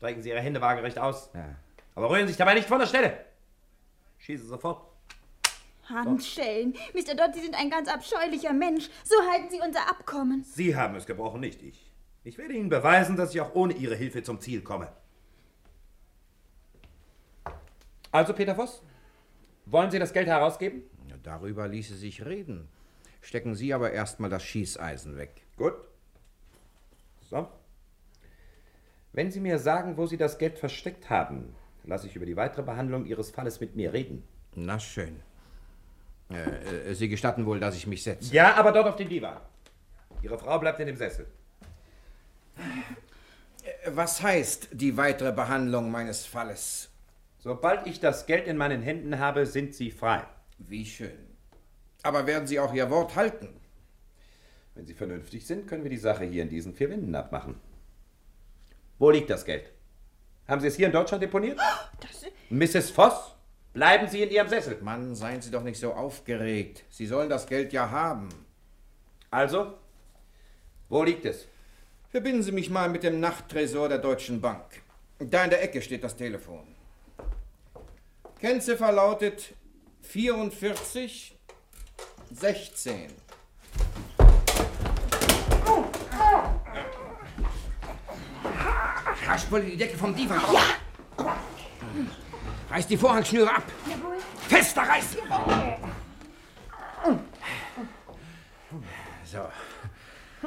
Strecken 0.00 0.22
Sie 0.22 0.30
Ihre 0.30 0.40
Hände 0.40 0.62
waagerecht 0.62 0.98
aus. 0.98 1.28
Ja. 1.34 1.56
Aber 1.94 2.08
rühren 2.08 2.22
Sie 2.22 2.28
sich 2.28 2.38
dabei 2.38 2.54
nicht 2.54 2.66
von 2.66 2.78
der 2.78 2.86
Stelle. 2.86 3.22
Schieße 4.16 4.46
sofort. 4.46 4.82
Handschellen. 5.90 6.72
Mr. 6.94 7.14
Dodd, 7.14 7.34
Sie 7.34 7.42
sind 7.42 7.54
ein 7.54 7.68
ganz 7.68 7.86
abscheulicher 7.86 8.54
Mensch. 8.54 8.88
So 9.04 9.16
halten 9.30 9.50
Sie 9.50 9.60
unser 9.60 9.90
Abkommen. 9.90 10.42
Sie 10.42 10.74
haben 10.74 10.94
es 10.94 11.04
gebrochen, 11.04 11.40
nicht 11.40 11.62
ich. 11.62 11.92
Ich 12.24 12.38
werde 12.38 12.54
Ihnen 12.54 12.70
beweisen, 12.70 13.14
dass 13.16 13.34
ich 13.34 13.42
auch 13.42 13.54
ohne 13.54 13.74
Ihre 13.74 13.94
Hilfe 13.94 14.22
zum 14.22 14.40
Ziel 14.40 14.62
komme. 14.62 14.90
Also, 18.10 18.32
Peter 18.32 18.54
Voss, 18.54 18.82
wollen 19.66 19.90
Sie 19.90 19.98
das 19.98 20.14
Geld 20.14 20.28
herausgeben? 20.28 20.82
Ja, 21.10 21.16
darüber 21.22 21.68
ließe 21.68 21.94
sich 21.94 22.24
reden. 22.24 22.68
Stecken 23.20 23.54
Sie 23.54 23.74
aber 23.74 23.92
erstmal 23.92 24.30
das 24.30 24.44
Schießeisen 24.44 25.18
weg. 25.18 25.42
Gut. 25.58 25.74
So. 27.28 27.46
Wenn 29.12 29.30
Sie 29.30 29.40
mir 29.40 29.58
sagen, 29.58 29.96
wo 29.96 30.06
Sie 30.06 30.16
das 30.16 30.38
Geld 30.38 30.58
versteckt 30.58 31.10
haben, 31.10 31.54
lasse 31.84 32.06
ich 32.06 32.16
über 32.16 32.26
die 32.26 32.36
weitere 32.36 32.62
Behandlung 32.62 33.06
Ihres 33.06 33.30
Falles 33.30 33.60
mit 33.60 33.74
mir 33.74 33.92
reden. 33.92 34.22
Na 34.54 34.78
schön. 34.78 35.20
Äh, 36.30 36.90
äh, 36.90 36.94
Sie 36.94 37.08
gestatten 37.08 37.44
wohl, 37.46 37.58
dass 37.58 37.76
ich 37.76 37.86
mich 37.86 38.02
setze. 38.04 38.32
Ja, 38.32 38.54
aber 38.54 38.72
dort 38.72 38.86
auf 38.86 38.96
den 38.96 39.08
Divan. 39.08 39.38
Ihre 40.22 40.38
Frau 40.38 40.58
bleibt 40.58 40.78
in 40.80 40.86
dem 40.86 40.96
Sessel. 40.96 41.26
Äh, 42.56 43.90
Was 43.92 44.22
heißt 44.22 44.68
die 44.72 44.96
weitere 44.96 45.32
Behandlung 45.32 45.90
meines 45.90 46.24
Falles? 46.24 46.90
Sobald 47.38 47.86
ich 47.86 48.00
das 48.00 48.26
Geld 48.26 48.46
in 48.46 48.56
meinen 48.56 48.82
Händen 48.82 49.18
habe, 49.18 49.46
sind 49.46 49.74
Sie 49.74 49.90
frei. 49.90 50.24
Wie 50.58 50.84
schön. 50.84 51.18
Aber 52.02 52.26
werden 52.26 52.46
Sie 52.46 52.60
auch 52.60 52.72
Ihr 52.74 52.90
Wort 52.90 53.16
halten? 53.16 53.48
Wenn 54.74 54.86
Sie 54.86 54.94
vernünftig 54.94 55.46
sind, 55.46 55.66
können 55.66 55.82
wir 55.82 55.90
die 55.90 55.96
Sache 55.96 56.24
hier 56.24 56.42
in 56.42 56.48
diesen 56.48 56.74
vier 56.74 56.90
Wänden 56.90 57.14
abmachen. 57.14 57.56
Wo 59.00 59.10
liegt 59.10 59.30
das 59.30 59.46
Geld? 59.46 59.72
Haben 60.46 60.60
Sie 60.60 60.66
es 60.66 60.76
hier 60.76 60.86
in 60.86 60.92
Deutschland 60.92 61.22
deponiert? 61.22 61.58
Mrs. 62.50 62.90
Voss, 62.90 63.34
bleiben 63.72 64.06
Sie 64.08 64.22
in 64.22 64.30
Ihrem 64.30 64.48
Sessel. 64.48 64.76
Mann, 64.82 65.14
seien 65.14 65.40
Sie 65.40 65.50
doch 65.50 65.62
nicht 65.62 65.80
so 65.80 65.94
aufgeregt. 65.94 66.84
Sie 66.90 67.06
sollen 67.06 67.30
das 67.30 67.46
Geld 67.46 67.72
ja 67.72 67.90
haben. 67.90 68.28
Also, 69.30 69.78
wo 70.90 71.02
liegt 71.02 71.24
es? 71.24 71.48
Verbinden 72.10 72.42
Sie 72.42 72.52
mich 72.52 72.68
mal 72.68 72.90
mit 72.90 73.02
dem 73.02 73.20
Nachttresor 73.20 73.88
der 73.88 73.98
Deutschen 73.98 74.42
Bank. 74.42 74.66
Da 75.18 75.44
in 75.44 75.50
der 75.50 75.62
Ecke 75.62 75.80
steht 75.80 76.04
das 76.04 76.16
Telefon. 76.16 76.74
Kennziffer 78.38 78.92
lautet 78.92 79.54
44 80.02 81.38
16. 82.32 83.10
Raschwolle 89.40 89.64
die 89.64 89.76
Decke 89.76 89.96
vom 89.96 90.14
Divan 90.14 90.38
auf. 90.38 90.78
Ja. 91.18 91.36
Reiß 92.70 92.86
die 92.86 92.96
Vorhangschnüre 92.96 93.48
ab. 93.48 93.64
Jawohl. 93.88 94.18
Fester 94.48 94.82
reißen. 94.82 95.18
So. 99.24 99.38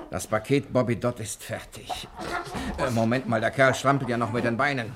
Das 0.09 0.27
Paket 0.27 0.71
Bobby 0.71 0.95
Dott 0.99 1.19
ist 1.19 1.43
fertig. 1.43 2.07
Äh, 2.77 2.91
Moment 2.91 3.27
mal, 3.27 3.41
der 3.41 3.51
Kerl 3.51 3.73
strampelt 3.73 4.09
ja 4.09 4.17
noch 4.17 4.31
mit 4.31 4.43
den 4.43 4.57
Beinen. 4.57 4.93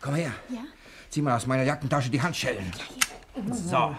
Komm 0.00 0.14
her. 0.14 0.32
Ja? 0.48 0.60
Zieh 1.08 1.22
mal 1.22 1.36
aus 1.36 1.46
meiner 1.46 1.62
Jackentasche 1.62 2.10
die 2.10 2.20
Handschellen. 2.20 2.70
So. 3.52 3.94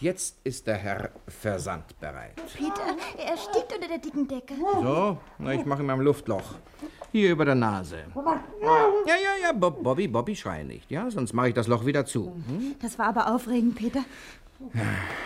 Jetzt 0.00 0.38
ist 0.44 0.66
der 0.66 0.76
Herr 0.76 1.10
Versand 1.28 1.98
bereit. 2.00 2.34
Peter, 2.56 2.96
er 3.18 3.30
erstickt 3.30 3.72
unter 3.72 3.88
der 3.88 3.98
dicken 3.98 4.26
Decke. 4.26 4.54
So, 4.54 5.18
na, 5.38 5.54
ich 5.54 5.64
mache 5.64 5.82
ihm 5.82 5.90
am 5.90 6.00
Luftloch. 6.00 6.54
Hier 7.12 7.30
über 7.30 7.44
der 7.44 7.54
Nase. 7.54 7.98
Ja, 8.16 9.14
ja, 9.14 9.14
ja, 9.42 9.52
Bob, 9.52 9.82
Bobby, 9.82 10.08
Bobby, 10.08 10.34
schrei 10.34 10.64
nicht, 10.64 10.90
ja? 10.90 11.10
Sonst 11.10 11.32
mache 11.32 11.48
ich 11.48 11.54
das 11.54 11.68
Loch 11.68 11.86
wieder 11.86 12.04
zu. 12.04 12.34
Hm? 12.48 12.74
Das 12.80 12.98
war 12.98 13.06
aber 13.06 13.32
aufregend, 13.34 13.76
Peter. 13.76 14.04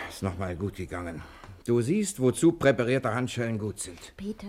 Ist 0.09 0.23
noch 0.23 0.37
mal 0.37 0.55
gut 0.57 0.77
gegangen. 0.77 1.23
Du 1.67 1.81
siehst, 1.81 2.21
wozu 2.21 2.53
präparierte 2.53 3.15
Handschellen 3.15 3.59
gut 3.59 3.81
sind. 3.81 3.99
Peter, 4.17 4.49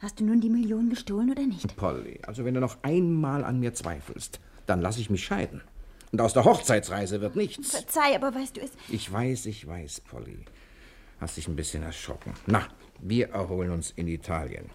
hast 0.00 0.20
du 0.20 0.24
nun 0.24 0.40
die 0.40 0.50
Million 0.50 0.90
gestohlen 0.90 1.30
oder 1.30 1.42
nicht? 1.42 1.76
Polly, 1.76 2.20
also 2.26 2.44
wenn 2.44 2.54
du 2.54 2.60
noch 2.60 2.76
einmal 2.82 3.44
an 3.44 3.60
mir 3.60 3.74
zweifelst, 3.74 4.40
dann 4.66 4.80
lass 4.80 4.98
ich 4.98 5.10
mich 5.10 5.24
scheiden. 5.24 5.62
Und 6.12 6.20
aus 6.20 6.32
der 6.32 6.44
Hochzeitsreise 6.44 7.20
wird 7.20 7.36
nichts. 7.36 7.70
Verzeih, 7.70 8.14
aber 8.14 8.34
weißt 8.34 8.56
du 8.56 8.60
es. 8.60 8.70
Ich 8.88 9.12
weiß, 9.12 9.46
ich 9.46 9.66
weiß, 9.66 10.00
Polly. 10.02 10.44
Hast 11.20 11.36
dich 11.36 11.48
ein 11.48 11.56
bisschen 11.56 11.82
erschrocken. 11.82 12.34
Na, 12.46 12.66
wir 13.00 13.30
erholen 13.30 13.70
uns 13.70 13.90
in 13.90 14.08
Italien. 14.08 14.70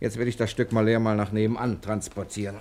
Jetzt 0.00 0.18
will 0.18 0.28
ich 0.28 0.36
das 0.36 0.50
Stück 0.50 0.72
mal 0.72 0.84
leer 0.84 0.98
mal 0.98 1.16
nach 1.16 1.32
nebenan 1.32 1.80
transportieren. 1.80 2.56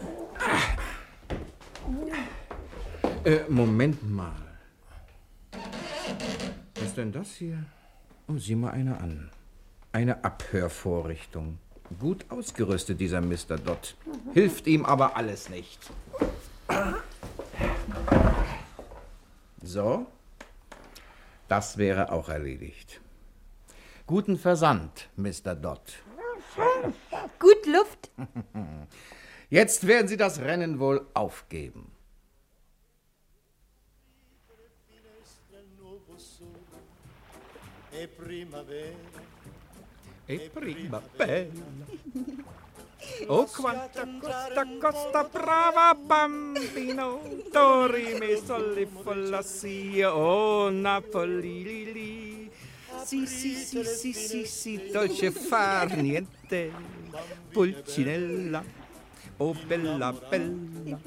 Äh, 3.24 3.40
Moment 3.50 4.10
mal. 4.10 4.36
Was 6.76 6.84
ist 6.84 6.98
denn 6.98 7.12
das 7.12 7.34
hier? 7.34 7.66
Oh, 8.28 8.38
sieh 8.38 8.56
mal 8.56 8.72
eine 8.72 9.00
an. 9.00 9.30
Eine 9.92 10.24
Abhörvorrichtung. 10.24 11.58
Gut 12.00 12.26
ausgerüstet, 12.30 13.02
dieser 13.02 13.22
Mr. 13.22 13.58
Dott. 13.64 13.96
Hilft 14.34 14.68
ihm 14.68 14.86
aber 14.86 15.18
alles 15.18 15.50
nicht. 15.50 15.80
So, 19.64 20.08
das 21.48 21.78
wäre 21.78 22.12
auch 22.12 22.30
erledigt. 22.30 23.00
Guten 24.08 24.38
Versand, 24.38 25.10
Mr. 25.16 25.56
Dott. 25.56 26.04
Gut 27.40 27.66
Luft. 27.68 28.10
Jetzt 29.50 29.86
werden 29.86 30.08
Sie 30.08 30.18
das 30.18 30.40
Rennen 30.40 30.80
wohl 30.80 31.08
aufgeben. 31.14 31.92
E 37.94 38.08
primavera. 38.08 38.96
E 40.28 40.50
primavera. 40.50 41.46
Oh, 43.28 43.46
quanta 43.46 44.08
costa, 44.20 44.66
costa 44.80 45.24
brava 45.24 45.94
bambino, 45.94 47.22
dorime 47.52 48.36
sole 48.44 48.88
follassia, 48.88 50.16
oh 50.16 50.70
Napoli, 50.70 51.64
li, 51.64 51.92
li. 51.92 52.52
Sì, 53.04 53.26
sì, 53.26 53.56
sì, 53.56 53.84
sì, 53.84 54.14
sì, 54.14 54.46
sì, 54.46 54.90
dolce 54.92 55.32
far 55.32 55.96
niente, 55.98 56.72
Pulcinella, 57.52 58.64
oh 59.38 59.56
bella, 59.66 60.14
bella. 60.30 61.00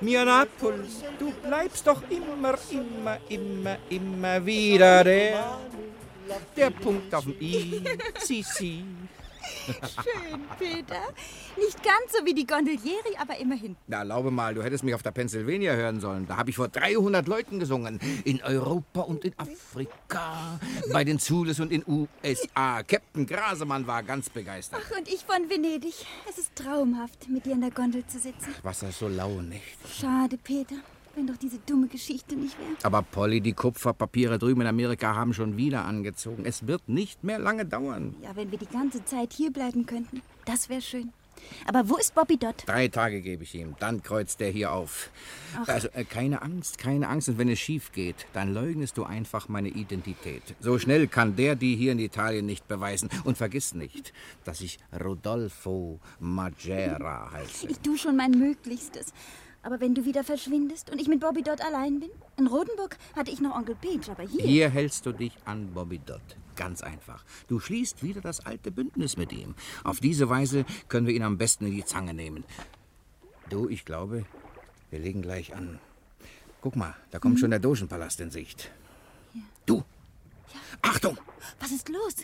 Mirapolz, 0.00 1.02
du 1.18 1.32
bleibst 1.42 1.86
doch 1.86 2.02
immer, 2.10 2.58
immer, 2.70 3.18
immer, 3.28 3.78
immer 3.88 4.44
wieder 4.44 5.04
der, 5.04 5.58
der 6.54 6.70
Punkt 6.70 7.14
auf 7.14 7.24
dem 7.24 7.36
I. 7.40 7.82
Si, 8.18 8.42
si. 8.42 8.84
Schön, 9.66 10.40
Peter. 10.58 11.00
Nicht 11.56 11.82
ganz 11.82 12.12
so 12.16 12.24
wie 12.24 12.34
die 12.34 12.46
Gondolieri, 12.46 13.16
aber 13.18 13.36
immerhin. 13.38 13.76
Na, 13.86 13.98
erlaube 13.98 14.30
mal, 14.30 14.54
du 14.54 14.62
hättest 14.62 14.84
mich 14.84 14.94
auf 14.94 15.02
der 15.02 15.10
Pennsylvania 15.10 15.72
hören 15.74 16.00
sollen. 16.00 16.26
Da 16.26 16.36
habe 16.36 16.50
ich 16.50 16.56
vor 16.56 16.68
300 16.68 17.26
Leuten 17.28 17.58
gesungen. 17.58 18.00
In 18.24 18.42
Europa 18.42 19.00
und 19.00 19.24
in 19.24 19.32
Afrika. 19.38 20.58
Bei 20.92 21.04
den 21.04 21.18
Zules 21.18 21.60
und 21.60 21.72
in 21.72 21.84
USA. 21.86 22.82
Captain 22.82 23.26
Grasemann 23.26 23.86
war 23.86 24.02
ganz 24.02 24.30
begeistert. 24.30 24.80
Ach, 24.84 24.96
und 24.96 25.08
ich 25.08 25.24
von 25.24 25.48
Venedig. 25.48 25.94
Es 26.28 26.38
ist 26.38 26.54
traumhaft, 26.56 27.28
mit 27.28 27.46
dir 27.46 27.52
in 27.52 27.60
der 27.60 27.70
Gondel 27.70 28.06
zu 28.06 28.18
sitzen. 28.18 28.54
Wasser 28.62 28.88
ist 28.88 28.98
so 28.98 29.08
lau, 29.08 29.40
nicht? 29.40 29.62
Schade, 30.00 30.36
Peter. 30.36 30.76
Wenn 31.14 31.26
doch 31.26 31.36
diese 31.36 31.58
dumme 31.58 31.88
Geschichte 31.88 32.36
nicht 32.36 32.58
wäre. 32.58 32.70
Aber 32.82 33.02
Polly, 33.02 33.40
die 33.40 33.52
Kupferpapiere 33.52 34.38
drüben 34.38 34.60
in 34.60 34.66
Amerika 34.68 35.14
haben 35.14 35.34
schon 35.34 35.56
wieder 35.56 35.84
angezogen. 35.84 36.44
Es 36.44 36.66
wird 36.66 36.88
nicht 36.88 37.24
mehr 37.24 37.38
lange 37.38 37.66
dauern. 37.66 38.14
Ja, 38.22 38.36
wenn 38.36 38.50
wir 38.50 38.58
die 38.58 38.66
ganze 38.66 39.04
Zeit 39.04 39.32
hier 39.32 39.52
bleiben 39.52 39.86
könnten. 39.86 40.22
Das 40.44 40.68
wäre 40.68 40.80
schön. 40.80 41.12
Aber 41.66 41.88
wo 41.88 41.96
ist 41.96 42.14
Bobby 42.14 42.36
Dott? 42.36 42.64
Drei 42.66 42.88
Tage 42.88 43.20
gebe 43.20 43.44
ich 43.44 43.54
ihm, 43.54 43.74
dann 43.78 44.02
kreuzt 44.02 44.40
der 44.40 44.50
hier 44.50 44.72
auf. 44.72 45.10
Also 45.66 45.88
äh, 45.94 46.04
keine 46.04 46.42
Angst, 46.42 46.78
keine 46.78 47.08
Angst. 47.08 47.28
Und 47.28 47.38
wenn 47.38 47.48
es 47.48 47.58
schief 47.58 47.92
geht, 47.92 48.26
dann 48.32 48.54
leugnest 48.54 48.96
du 48.96 49.04
einfach 49.04 49.48
meine 49.48 49.68
Identität. 49.68 50.42
So 50.60 50.78
schnell 50.78 51.06
kann 51.08 51.36
der 51.36 51.56
die 51.56 51.76
hier 51.76 51.92
in 51.92 51.98
Italien 51.98 52.46
nicht 52.46 52.68
beweisen. 52.68 53.08
Und 53.24 53.36
vergiss 53.36 53.74
nicht, 53.74 54.12
dass 54.44 54.60
ich 54.60 54.78
Rodolfo 55.02 55.98
Magera 56.18 57.30
heiße. 57.32 57.68
Ich 57.68 57.78
tue 57.78 57.98
schon 57.98 58.16
mein 58.16 58.32
Möglichstes. 58.32 59.12
Aber 59.62 59.80
wenn 59.80 59.94
du 59.94 60.04
wieder 60.04 60.24
verschwindest 60.24 60.90
und 60.90 61.00
ich 61.00 61.08
mit 61.08 61.20
Bobby 61.20 61.42
Dott 61.42 61.60
allein 61.60 62.00
bin? 62.00 62.10
In 62.38 62.46
Rodenburg 62.46 62.96
hatte 63.14 63.30
ich 63.30 63.40
noch 63.40 63.54
Onkel 63.54 63.74
Page, 63.74 64.08
aber 64.08 64.22
hier... 64.22 64.42
Hier 64.42 64.70
hältst 64.70 65.04
du 65.04 65.12
dich 65.12 65.32
an 65.44 65.72
Bobby 65.74 65.98
Dott. 65.98 66.36
Ganz 66.56 66.82
einfach. 66.82 67.24
Du 67.48 67.60
schließt 67.60 68.02
wieder 68.02 68.22
das 68.22 68.44
alte 68.46 68.70
Bündnis 68.70 69.16
mit 69.16 69.32
ihm. 69.32 69.54
Auf 69.84 70.00
diese 70.00 70.28
Weise 70.30 70.64
können 70.88 71.06
wir 71.06 71.14
ihn 71.14 71.22
am 71.22 71.36
besten 71.36 71.66
in 71.66 71.72
die 71.72 71.84
Zange 71.84 72.14
nehmen. 72.14 72.44
Du, 73.50 73.68
ich 73.68 73.84
glaube, 73.84 74.24
wir 74.90 74.98
legen 74.98 75.20
gleich 75.20 75.54
an. 75.54 75.78
Guck 76.62 76.76
mal, 76.76 76.94
da 77.10 77.18
kommt 77.18 77.38
schon 77.38 77.50
der 77.50 77.60
Dogenpalast 77.60 78.20
in 78.20 78.30
Sicht. 78.30 78.70
Du! 79.66 79.82
Achtung! 80.82 81.18
Was 81.58 81.70
ist 81.70 81.88
los? 81.88 82.16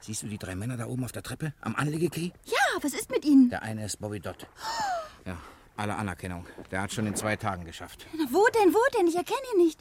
Siehst 0.00 0.22
du 0.22 0.26
die 0.28 0.38
drei 0.38 0.54
Männer 0.54 0.76
da 0.76 0.86
oben 0.86 1.04
auf 1.04 1.12
der 1.12 1.22
Treppe? 1.22 1.54
Am 1.60 1.74
Anlegequai? 1.74 2.32
Ja, 2.44 2.82
was 2.82 2.92
ist 2.92 3.10
mit 3.10 3.24
ihnen? 3.24 3.50
Der 3.50 3.62
eine 3.62 3.84
ist 3.84 3.98
Bobby 4.00 4.20
Dott. 4.20 4.46
Ja, 5.26 5.38
alle 5.76 5.96
Anerkennung. 5.96 6.46
Der 6.70 6.82
hat 6.82 6.92
schon 6.92 7.06
in 7.06 7.14
zwei 7.14 7.36
Tagen 7.36 7.64
geschafft. 7.64 8.06
Na, 8.16 8.24
wo 8.30 8.46
denn, 8.54 8.72
wo 8.72 8.80
denn? 8.98 9.06
Ich 9.06 9.16
erkenne 9.16 9.40
ihn 9.54 9.64
nicht. 9.64 9.80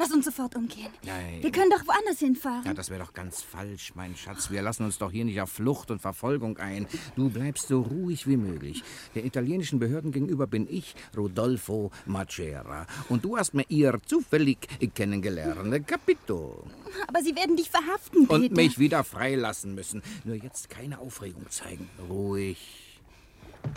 Lass 0.00 0.12
uns 0.12 0.26
sofort 0.26 0.54
umkehren. 0.54 0.92
Nein. 1.04 1.42
Wir 1.42 1.50
können 1.50 1.70
doch 1.70 1.84
woanders 1.84 2.20
hinfahren. 2.20 2.64
Ja, 2.64 2.72
das 2.72 2.88
wäre 2.88 3.02
doch 3.02 3.14
ganz 3.14 3.42
falsch, 3.42 3.96
mein 3.96 4.14
Schatz. 4.14 4.48
Wir 4.48 4.62
lassen 4.62 4.84
uns 4.84 4.98
doch 4.98 5.10
hier 5.10 5.24
nicht 5.24 5.40
auf 5.40 5.50
Flucht 5.50 5.90
und 5.90 6.00
Verfolgung 6.00 6.56
ein. 6.58 6.86
Du 7.16 7.30
bleibst 7.30 7.66
so 7.66 7.80
ruhig 7.80 8.28
wie 8.28 8.36
möglich. 8.36 8.84
Den 9.16 9.26
italienischen 9.26 9.80
Behörden 9.80 10.12
gegenüber 10.12 10.46
bin 10.46 10.68
ich 10.70 10.94
Rodolfo 11.16 11.90
Macera. 12.06 12.86
Und 13.08 13.24
du 13.24 13.36
hast 13.36 13.54
mir 13.54 13.64
ihr 13.68 13.98
zufällig 14.06 14.68
kennengelernt. 14.94 15.88
Capito. 15.88 16.64
Aber 17.08 17.20
sie 17.20 17.34
werden 17.34 17.56
dich 17.56 17.68
verhaften, 17.68 18.28
Peter. 18.28 18.34
Und 18.34 18.52
mich 18.52 18.78
wieder 18.78 19.02
freilassen 19.02 19.74
müssen. 19.74 20.00
Nur 20.22 20.36
jetzt 20.36 20.70
keine 20.70 21.00
Aufregung 21.00 21.50
zeigen. 21.50 21.90
Ruhig. 22.08 22.87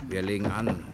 Wir 0.08 0.21
legen 0.21 0.45
an. 0.47 0.86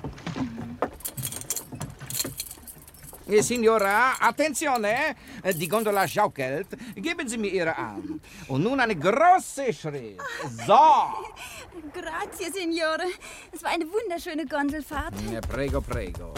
Eh, 3.29 3.41
Signora, 3.41 4.13
attenzione! 4.21 5.15
Eh, 5.43 5.53
Die 5.53 5.67
Gondola 5.67 6.07
schaukelt. 6.07 6.67
Geben 6.95 7.27
Sie 7.27 7.37
mir 7.37 7.51
Ihre 7.51 7.75
Arm. 7.77 8.21
Und 8.47 8.63
nun 8.63 8.79
eine 8.79 8.95
große 8.95 9.73
Schritt. 9.73 10.17
So! 10.65 10.73
Grazie, 11.93 12.51
Signore. 12.53 13.03
Es 13.51 13.61
war 13.63 13.71
eine 13.71 13.85
wunderschöne 13.85 14.45
Gondelfahrt. 14.45 15.13
Eh, 15.33 15.41
Prego, 15.41 15.81
prego. 15.81 16.33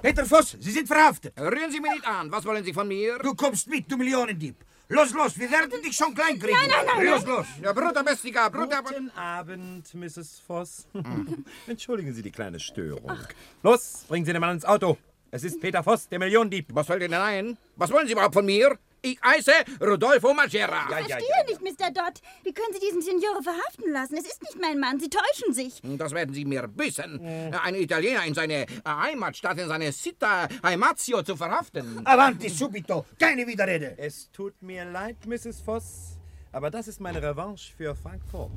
Peter 0.00 0.24
Voss, 0.24 0.56
Sie 0.60 0.70
sind 0.70 0.86
verhaftet. 0.86 1.38
Rühren 1.38 1.70
Sie 1.70 1.80
mich 1.80 1.90
nicht 1.90 2.06
an. 2.06 2.30
Was 2.30 2.44
wollen 2.46 2.64
Sie 2.64 2.72
von 2.72 2.88
mir? 2.88 3.18
Du 3.18 3.34
kommst 3.34 3.68
mit, 3.68 3.90
du 3.90 3.96
Millionendieb. 3.98 4.56
Los, 4.88 5.12
los, 5.12 5.36
wir 5.36 5.50
werden 5.50 5.82
dich 5.82 5.96
schon 5.96 6.14
klein 6.14 6.38
kriegen. 6.38 6.56
Nein, 6.56 6.70
nein, 6.70 6.86
nein, 6.96 7.06
Los, 7.06 7.26
los. 7.26 7.46
Ja, 7.60 7.72
Bruder 7.72 8.04
Bestica, 8.04 8.48
Bruder... 8.48 8.82
Guten 8.84 9.10
Abend, 9.16 9.92
Mrs. 9.92 10.40
Voss. 10.46 10.86
Entschuldigen 11.66 12.14
Sie 12.14 12.22
die 12.22 12.30
kleine 12.30 12.60
Störung. 12.60 13.18
Los, 13.64 14.04
bringen 14.06 14.24
Sie 14.24 14.32
den 14.32 14.40
Mann 14.40 14.54
ins 14.54 14.64
Auto. 14.64 14.96
Es 15.32 15.42
ist 15.42 15.60
Peter 15.60 15.82
Voss, 15.82 16.08
der 16.08 16.20
Millionendieb. 16.20 16.68
Was 16.72 16.86
fällt 16.86 17.02
Ihnen 17.02 17.14
ein? 17.14 17.56
Was 17.74 17.90
wollen 17.90 18.06
Sie 18.06 18.12
überhaupt 18.12 18.34
von 18.34 18.46
mir? 18.46 18.78
Ich 19.06 19.20
heiße 19.24 19.52
Rodolfo 19.80 20.34
Magera. 20.34 20.90
Ja, 20.90 20.98
Ich 20.98 21.06
ja, 21.06 21.16
verstehe 21.16 21.36
ja. 21.38 21.44
nicht, 21.44 21.62
Mr. 21.62 21.90
Dodd. 21.92 22.20
Wie 22.42 22.52
können 22.52 22.72
Sie 22.72 22.80
diesen 22.80 23.02
Signore 23.02 23.40
verhaften 23.40 23.92
lassen? 23.92 24.16
Es 24.16 24.26
ist 24.26 24.42
nicht 24.42 24.60
mein 24.60 24.80
Mann. 24.80 24.98
Sie 24.98 25.08
täuschen 25.08 25.52
sich. 25.54 25.80
Das 25.96 26.10
werden 26.12 26.34
Sie 26.34 26.44
mir 26.44 26.66
büßen. 26.66 27.20
Ein 27.62 27.74
Italiener 27.76 28.24
in 28.24 28.34
seine 28.34 28.66
Heimatstadt, 28.84 29.58
in 29.58 29.68
seine 29.68 29.90
Città 29.92 30.48
Heimatio 30.60 31.22
zu 31.22 31.36
verhaften. 31.36 32.04
Avanti, 32.04 32.48
subito. 32.48 33.04
Keine 33.16 33.46
Widerrede. 33.46 33.94
Es 33.96 34.28
tut 34.32 34.60
mir 34.60 34.84
leid, 34.84 35.24
Mrs. 35.24 35.60
Voss, 35.60 36.18
aber 36.50 36.68
das 36.72 36.88
ist 36.88 37.00
meine 37.00 37.22
Revanche 37.22 37.72
für 37.76 37.94
Frankfurt. 37.94 38.50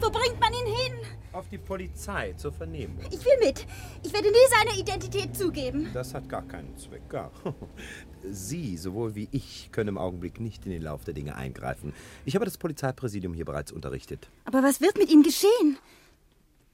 Wo 0.00 0.10
bringt 0.10 0.38
man 0.38 0.52
ihn 0.52 0.66
hin? 0.66 0.92
Auf 1.32 1.48
die 1.48 1.58
Polizei 1.58 2.32
zur 2.34 2.52
Vernehmung. 2.52 3.04
Ich 3.10 3.24
will 3.24 3.38
mit. 3.40 3.66
Ich 4.02 4.12
werde 4.12 4.28
nie 4.28 4.36
seine 4.50 4.78
Identität 4.78 5.36
zugeben. 5.36 5.90
Das 5.94 6.14
hat 6.14 6.28
gar 6.28 6.42
keinen 6.42 6.76
Zweck, 6.76 7.08
gar. 7.08 7.30
Sie, 8.30 8.76
sowohl 8.76 9.14
wie 9.14 9.28
ich, 9.32 9.70
können 9.72 9.88
im 9.88 9.98
Augenblick 9.98 10.40
nicht 10.40 10.66
in 10.66 10.72
den 10.72 10.82
Lauf 10.82 11.04
der 11.04 11.14
Dinge 11.14 11.36
eingreifen. 11.36 11.94
Ich 12.24 12.34
habe 12.34 12.44
das 12.44 12.58
Polizeipräsidium 12.58 13.34
hier 13.34 13.44
bereits 13.44 13.72
unterrichtet. 13.72 14.28
Aber 14.44 14.62
was 14.62 14.80
wird 14.80 14.98
mit 14.98 15.10
ihm 15.10 15.22
geschehen? 15.22 15.78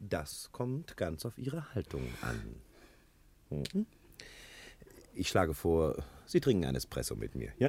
Das 0.01 0.49
kommt 0.53 0.97
ganz 0.97 1.25
auf 1.25 1.39
Ihre 1.39 1.75
Haltung 1.75 2.03
an. 2.23 2.57
Mhm. 3.51 3.87
Ich 5.15 5.29
schlage 5.29 5.55
vor, 5.55 6.03
Sie 6.33 6.41
trinken 6.41 6.65
ein 6.65 6.75
Espresso 6.75 7.15
mit 7.15 7.35
mir, 7.35 7.53
ja? 7.59 7.69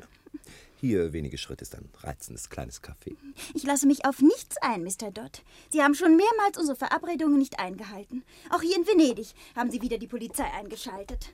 Hier 0.80 1.12
wenige 1.12 1.38
Schritte 1.38 1.63
ist 1.63 1.76
ein 1.76 1.89
reizendes 2.02 2.49
kleines 2.49 2.82
Café. 2.82 3.13
Ich 3.54 3.63
lasse 3.63 3.86
mich 3.86 4.06
auf 4.06 4.21
nichts 4.21 4.56
ein, 4.62 4.84
Mr. 4.86 5.12
Dodd. 5.12 5.41
Sie 5.69 5.82
haben 5.84 5.93
schon 5.95 6.15
mehrmals 6.15 6.58
unsere 6.58 6.78
Verabredungen 6.78 7.38
nicht 7.38 7.60
eingehalten. 7.60 8.23
Auch 8.52 8.62
hier 8.62 8.78
in 8.78 8.88
Venedig 8.88 9.34
haben 9.58 9.69
Sie 9.69 9.82
wieder 9.82 9.97
die 9.97 10.08
Polizei 10.08 10.45
eingeschaltet. 10.45 11.34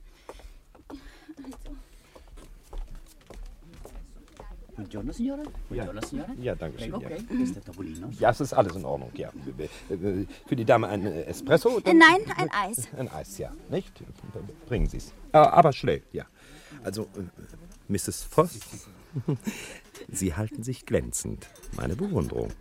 Buongiorno, 4.76 5.12
signore. 5.12 5.44
Buongiorno, 5.70 6.02
signore. 6.02 6.34
Ja, 6.42 6.56
danke 6.56 6.80
schön. 6.80 6.92
Prego, 6.92 7.10
Ja. 7.10 8.10
ja, 8.20 8.30
es 8.32 8.40
ist 8.42 8.54
alles 8.54 8.76
in 8.76 8.86
Ordnung, 8.86 9.12
ja. 9.14 9.32
Für 10.48 10.56
die 10.56 10.66
Dame 10.66 10.88
ein 10.88 11.06
Espresso? 11.06 11.80
Nein, 11.86 12.22
ein 12.38 12.50
Eis. 12.52 12.88
Ein 12.98 13.08
Eis, 13.10 13.38
ja, 13.38 13.54
nicht? 13.70 13.92
Bringen 14.68 14.88
Sie 14.90 14.98
es. 14.98 15.14
Aber 15.32 15.74
schnell, 15.74 16.02
ja. 16.12 16.26
Also, 16.84 17.04
äh, 17.16 17.24
Mrs. 17.88 18.24
Voss, 18.24 18.60
Sie 20.12 20.36
halten 20.36 20.64
sich 20.64 20.86
glänzend. 20.86 21.48
Meine 21.76 21.96
Bewunderung. 21.96 22.52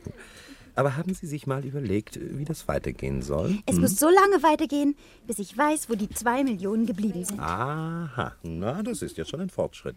Aber 0.74 0.96
haben 0.96 1.12
Sie 1.12 1.26
sich 1.26 1.46
mal 1.48 1.64
überlegt, 1.64 2.20
wie 2.20 2.44
das 2.44 2.68
weitergehen 2.68 3.20
soll? 3.20 3.58
Es 3.66 3.76
muss 3.76 3.96
so 3.96 4.08
lange 4.08 4.44
weitergehen, 4.44 4.96
bis 5.26 5.40
ich 5.40 5.58
weiß, 5.58 5.90
wo 5.90 5.96
die 5.96 6.08
zwei 6.08 6.44
Millionen 6.44 6.86
geblieben 6.86 7.24
sind. 7.24 7.40
Aha, 7.40 8.36
na, 8.44 8.82
das 8.84 9.02
ist 9.02 9.16
ja 9.16 9.24
schon 9.24 9.40
ein 9.40 9.50
Fortschritt. 9.50 9.96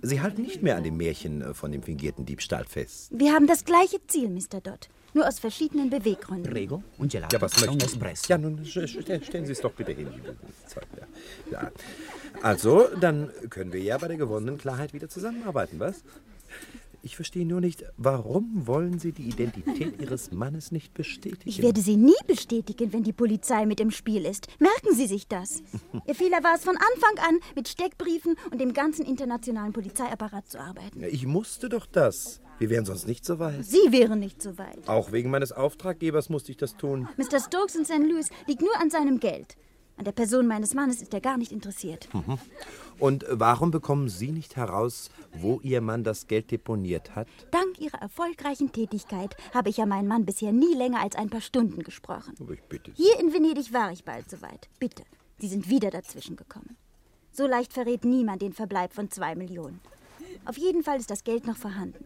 Sie 0.00 0.22
halten 0.22 0.40
nicht 0.40 0.62
mehr 0.62 0.76
an 0.76 0.84
dem 0.84 0.96
Märchen 0.96 1.42
äh, 1.42 1.52
von 1.52 1.72
dem 1.72 1.82
fingierten 1.82 2.24
Diebstahl 2.24 2.64
fest. 2.64 3.10
Wir 3.12 3.32
haben 3.34 3.46
das 3.46 3.66
gleiche 3.66 3.98
Ziel, 4.06 4.30
Mr. 4.30 4.62
Dodd. 4.62 4.88
Nur 5.14 5.26
aus 5.28 5.38
verschiedenen 5.38 5.88
Beweggründen. 5.90 6.52
Prego, 6.52 6.82
un 6.98 7.08
gelato. 7.08 7.34
Ja, 7.36 7.40
was 7.40 7.58
möchten 7.60 7.80
Sie? 7.80 7.86
espresso. 7.86 8.26
Ja, 8.28 8.36
nun 8.38 8.58
st- 8.64 8.84
st- 8.86 9.24
stellen 9.24 9.46
Sie 9.46 9.52
es 9.52 9.60
doch 9.60 9.72
bitte 9.72 9.92
hin. 9.92 10.08
liebe 10.14 10.36
Ja. 11.50 11.62
Ja. 11.62 11.72
Also, 12.42 12.88
dann 13.00 13.30
können 13.48 13.72
wir 13.72 13.80
ja 13.80 13.96
bei 13.96 14.08
der 14.08 14.16
gewonnenen 14.16 14.58
Klarheit 14.58 14.92
wieder 14.92 15.08
zusammenarbeiten, 15.08 15.78
was? 15.78 16.02
Ich 17.06 17.16
verstehe 17.16 17.44
nur 17.44 17.60
nicht, 17.60 17.84
warum 17.98 18.66
wollen 18.66 18.98
Sie 18.98 19.12
die 19.12 19.28
Identität 19.28 20.00
Ihres 20.00 20.32
Mannes 20.32 20.72
nicht 20.72 20.94
bestätigen? 20.94 21.42
Ich 21.44 21.60
werde 21.62 21.82
sie 21.82 21.96
nie 21.98 22.14
bestätigen, 22.26 22.94
wenn 22.94 23.02
die 23.04 23.12
Polizei 23.12 23.66
mit 23.66 23.78
im 23.80 23.90
Spiel 23.90 24.24
ist. 24.24 24.48
Merken 24.58 24.94
Sie 24.94 25.06
sich 25.06 25.28
das. 25.28 25.62
Ihr 26.06 26.14
Fehler 26.14 26.42
war 26.42 26.54
es 26.56 26.64
von 26.64 26.76
Anfang 26.76 27.28
an, 27.28 27.38
mit 27.54 27.68
Steckbriefen 27.68 28.36
und 28.50 28.58
dem 28.58 28.72
ganzen 28.72 29.04
internationalen 29.04 29.74
Polizeiapparat 29.74 30.48
zu 30.48 30.58
arbeiten. 30.58 31.00
Ja, 31.02 31.08
Ich 31.08 31.26
musste 31.26 31.68
doch 31.68 31.84
das. 31.84 32.40
Wir 32.58 32.70
wären 32.70 32.84
sonst 32.84 33.06
nicht 33.06 33.24
so 33.24 33.38
weit. 33.38 33.64
Sie 33.64 33.90
wären 33.90 34.20
nicht 34.20 34.40
so 34.40 34.56
weit. 34.58 34.86
Auch 34.86 35.12
wegen 35.12 35.30
meines 35.30 35.52
Auftraggebers 35.52 36.28
musste 36.28 36.52
ich 36.52 36.56
das 36.56 36.76
tun. 36.76 37.08
Mr. 37.16 37.40
Stokes 37.40 37.74
in 37.74 37.84
St. 37.84 37.98
Louis 37.98 38.30
liegt 38.46 38.62
nur 38.62 38.76
an 38.80 38.90
seinem 38.90 39.18
Geld. 39.18 39.56
An 39.96 40.04
der 40.04 40.12
Person 40.12 40.46
meines 40.48 40.74
Mannes 40.74 41.00
ist 41.02 41.14
er 41.14 41.20
gar 41.20 41.36
nicht 41.36 41.52
interessiert. 41.52 42.08
Mhm. 42.12 42.38
Und 42.98 43.24
warum 43.28 43.70
bekommen 43.70 44.08
Sie 44.08 44.32
nicht 44.32 44.56
heraus, 44.56 45.10
wo 45.32 45.60
Ihr 45.62 45.80
Mann 45.80 46.02
das 46.02 46.26
Geld 46.26 46.50
deponiert 46.50 47.14
hat? 47.14 47.28
Dank 47.52 47.80
Ihrer 47.80 48.00
erfolgreichen 48.00 48.72
Tätigkeit 48.72 49.36
habe 49.52 49.68
ich 49.68 49.76
ja 49.76 49.86
meinen 49.86 50.08
Mann 50.08 50.24
bisher 50.24 50.52
nie 50.52 50.74
länger 50.74 51.00
als 51.00 51.14
ein 51.16 51.30
paar 51.30 51.40
Stunden 51.40 51.82
gesprochen. 51.82 52.34
Aber 52.40 52.54
ich 52.54 52.62
bitte 52.62 52.92
Sie. 52.94 53.02
Hier 53.04 53.20
in 53.20 53.32
Venedig 53.32 53.72
war 53.72 53.92
ich 53.92 54.04
bald 54.04 54.28
soweit. 54.28 54.68
Bitte, 54.80 55.04
Sie 55.38 55.48
sind 55.48 55.68
wieder 55.68 55.90
dazwischen 55.90 56.36
gekommen. 56.36 56.76
So 57.30 57.46
leicht 57.46 57.72
verrät 57.72 58.04
niemand 58.04 58.42
den 58.42 58.52
Verbleib 58.52 58.92
von 58.92 59.10
zwei 59.10 59.34
Millionen. 59.34 59.80
Auf 60.44 60.58
jeden 60.58 60.82
Fall 60.82 60.98
ist 60.98 61.10
das 61.10 61.24
Geld 61.24 61.46
noch 61.46 61.56
vorhanden. 61.56 62.04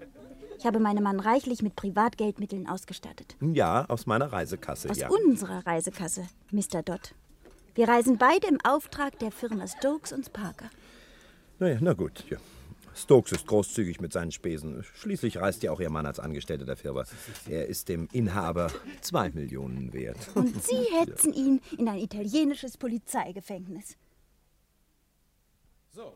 Ich 0.59 0.67
habe 0.67 0.81
meinen 0.81 1.05
Mann 1.05 1.21
reichlich 1.21 1.63
mit 1.63 1.77
Privatgeldmitteln 1.77 2.69
ausgestattet. 2.69 3.37
Ja, 3.41 3.85
aus 3.89 4.07
meiner 4.07 4.33
Reisekasse, 4.33 4.91
Aus 4.91 4.99
ja. 4.99 5.09
unserer 5.09 5.65
Reisekasse, 5.65 6.27
Mr. 6.51 6.83
Dodd. 6.83 7.15
Wir 7.75 7.89
reisen 7.89 8.19
beide 8.19 8.49
im 8.49 8.59
Auftrag 8.65 9.17
der 9.21 9.31
Firma 9.31 9.69
Stokes 9.69 10.13
und 10.13 10.33
Parker. 10.33 10.69
Naja, 11.61 11.79
na 11.81 11.93
gut. 11.93 12.25
Ja. 12.29 12.39
Stokes 12.93 13.31
ist 13.31 13.47
großzügig 13.47 14.01
mit 14.01 14.13
seinen 14.13 14.33
Spesen. 14.33 14.85
Schließlich 14.95 15.37
reist 15.37 15.63
ja 15.63 15.71
auch 15.71 15.79
Ihr 15.79 15.91
Mann 15.91 16.07
als 16.07 16.19
Angestellter 16.19 16.65
der 16.65 16.77
Firma. 16.77 17.05
Er 17.49 17.67
ist 17.67 17.89
dem 17.89 18.09
Inhaber 18.11 18.73
zwei 19.01 19.31
Millionen 19.31 19.93
wert. 19.93 20.29
Und 20.35 20.61
Sie 20.61 20.75
hetzen 20.99 21.33
ihn 21.33 21.61
in 21.79 21.89
ein 21.89 22.01
italienisches 22.01 22.77
Polizeigefängnis. 22.77 23.97
So, 25.95 26.15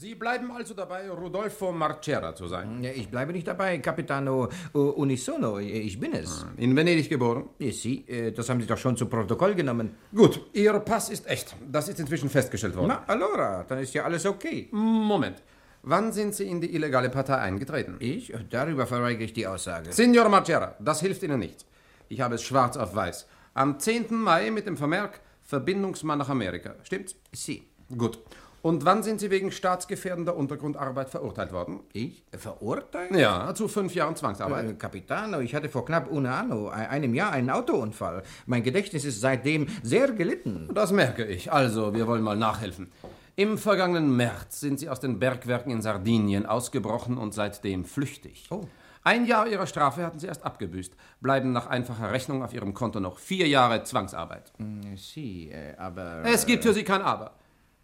Sie 0.00 0.14
bleiben 0.14 0.50
also 0.50 0.72
dabei, 0.72 1.10
Rodolfo 1.10 1.72
Marchera 1.72 2.34
zu 2.34 2.48
sein? 2.48 2.82
Ich 2.82 3.10
bleibe 3.10 3.34
nicht 3.34 3.46
dabei, 3.46 3.76
Capitano 3.80 4.48
äh, 4.72 4.78
Unisono. 4.78 5.58
Ich 5.58 6.00
bin 6.00 6.14
es. 6.14 6.46
In 6.56 6.74
Venedig 6.74 7.10
geboren? 7.10 7.50
Sie, 7.58 8.08
äh, 8.08 8.32
das 8.32 8.48
haben 8.48 8.62
Sie 8.62 8.66
doch 8.66 8.78
schon 8.78 8.96
zu 8.96 9.04
Protokoll 9.04 9.54
genommen. 9.54 9.90
Gut, 10.14 10.40
Ihr 10.54 10.72
Pass 10.80 11.10
ist 11.10 11.28
echt. 11.28 11.54
Das 11.70 11.86
ist 11.90 12.00
inzwischen 12.00 12.30
festgestellt 12.30 12.76
worden. 12.76 12.88
Na, 12.88 13.04
allora, 13.06 13.62
dann 13.64 13.80
ist 13.80 13.92
ja 13.92 14.04
alles 14.04 14.24
okay. 14.24 14.70
Moment. 14.72 15.42
Wann 15.82 16.12
sind 16.12 16.34
Sie 16.34 16.48
in 16.48 16.62
die 16.62 16.74
illegale 16.74 17.10
Partei 17.10 17.36
eingetreten? 17.36 17.96
Ich? 17.98 18.32
Darüber 18.48 18.86
verweigere 18.86 19.24
ich 19.24 19.34
die 19.34 19.46
Aussage. 19.46 19.92
Signor 19.92 20.30
Marchera, 20.30 20.76
das 20.80 21.02
hilft 21.02 21.22
Ihnen 21.24 21.40
nichts. 21.40 21.66
Ich 22.08 22.22
habe 22.22 22.36
es 22.36 22.42
schwarz 22.42 22.78
auf 22.78 22.94
weiß. 22.94 23.26
Am 23.52 23.78
10. 23.78 24.14
Mai 24.14 24.50
mit 24.50 24.66
dem 24.66 24.78
Vermerk 24.78 25.20
Verbindungsmann 25.42 26.16
nach 26.16 26.30
Amerika. 26.30 26.76
Stimmt's? 26.84 27.16
Sie. 27.34 27.68
Gut. 27.94 28.18
Und 28.62 28.84
wann 28.84 29.02
sind 29.02 29.20
Sie 29.20 29.30
wegen 29.30 29.50
staatsgefährdender 29.52 30.36
Untergrundarbeit 30.36 31.08
verurteilt 31.08 31.52
worden? 31.52 31.80
Ich? 31.92 32.22
Verurteilt? 32.36 33.14
Ja, 33.16 33.54
zu 33.54 33.68
fünf 33.68 33.94
Jahren 33.94 34.16
Zwangsarbeit. 34.16 34.70
Äh, 34.70 34.74
Capitano, 34.74 35.40
ich 35.40 35.54
hatte 35.54 35.68
vor 35.70 35.84
knapp 35.86 36.10
un 36.10 36.26
anno, 36.26 36.68
ein- 36.68 36.88
einem 36.88 37.14
Jahr, 37.14 37.32
einen 37.32 37.48
Autounfall. 37.48 38.22
Mein 38.46 38.62
Gedächtnis 38.62 39.04
ist 39.06 39.20
seitdem 39.20 39.66
sehr 39.82 40.12
gelitten. 40.12 40.68
Das 40.74 40.92
merke 40.92 41.24
ich. 41.24 41.50
Also, 41.50 41.94
wir 41.94 42.06
wollen 42.06 42.22
mal 42.22 42.36
nachhelfen. 42.36 42.90
Im 43.36 43.56
vergangenen 43.56 44.14
März 44.14 44.60
sind 44.60 44.78
Sie 44.78 44.90
aus 44.90 45.00
den 45.00 45.18
Bergwerken 45.18 45.72
in 45.72 45.80
Sardinien 45.80 46.44
ausgebrochen 46.44 47.16
und 47.16 47.32
seitdem 47.32 47.86
flüchtig. 47.86 48.46
Oh. 48.50 48.66
Ein 49.02 49.24
Jahr 49.24 49.46
Ihrer 49.46 49.66
Strafe 49.66 50.04
hatten 50.04 50.18
Sie 50.18 50.26
erst 50.26 50.44
abgebüßt, 50.44 50.92
bleiben 51.22 51.52
nach 51.52 51.66
einfacher 51.68 52.12
Rechnung 52.12 52.42
auf 52.42 52.52
Ihrem 52.52 52.74
Konto 52.74 53.00
noch 53.00 53.18
vier 53.18 53.48
Jahre 53.48 53.82
Zwangsarbeit. 53.84 54.52
Sie, 54.96 55.48
äh, 55.50 55.74
aber... 55.78 56.22
Es 56.26 56.44
gibt 56.44 56.64
für 56.64 56.74
Sie 56.74 56.84
kein 56.84 57.00
Aber. 57.00 57.30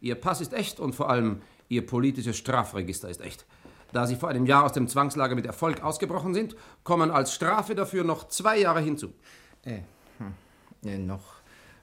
Ihr 0.00 0.14
Pass 0.14 0.40
ist 0.40 0.52
echt 0.52 0.80
und 0.80 0.94
vor 0.94 1.11
allem 1.11 1.42
Ihr 1.68 1.85
politisches 1.85 2.37
Strafregister 2.37 3.09
ist 3.09 3.20
echt. 3.20 3.44
Da 3.92 4.06
Sie 4.06 4.16
vor 4.16 4.28
einem 4.28 4.46
Jahr 4.46 4.64
aus 4.64 4.72
dem 4.72 4.88
Zwangslager 4.88 5.35
mit 5.35 5.46
Erfolg 5.46 5.82
ausgebrochen 5.82 6.35
sind, 6.35 6.56
kommen 6.85 7.11
als 7.11 7.35
Strafe 7.35 7.74
dafür 7.74 8.04
noch 8.04 8.28
zwei 8.28 8.59
Jahre 8.59 8.80
hinzu. 8.80 9.12
Äh, 9.64 9.80
hm, 10.18 10.35
äh, 10.85 10.98
noch 10.98 11.37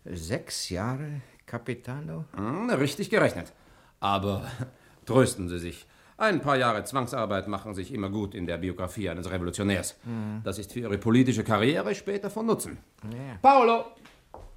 sechs 0.06 0.70
Jahre, 0.70 1.22
Capitano? 1.46 2.26
Hm, 2.36 2.70
richtig 2.70 3.10
gerechnet. 3.10 3.52
Aber 4.00 4.46
trösten 5.06 5.50
Sie 5.50 5.60
sich. 5.60 5.88
Ein 6.18 6.42
paar 6.42 6.58
Jahre 6.58 6.84
Zwangsarbeit 6.84 7.48
machen 7.48 7.74
sich 7.74 7.92
immer 7.94 8.10
gut 8.10 8.36
in 8.36 8.46
der 8.46 8.58
Biografie 8.58 9.10
eines 9.10 9.30
Revolutionärs. 9.32 9.98
Mhm. 10.04 10.42
Das 10.44 10.60
ist 10.60 10.72
für 10.72 10.82
Ihre 10.82 10.98
politische 10.98 11.44
Karriere 11.44 11.96
später 11.96 12.30
von 12.30 12.46
Nutzen. 12.46 12.78
Ja. 13.04 13.38
Paolo! 13.42 13.86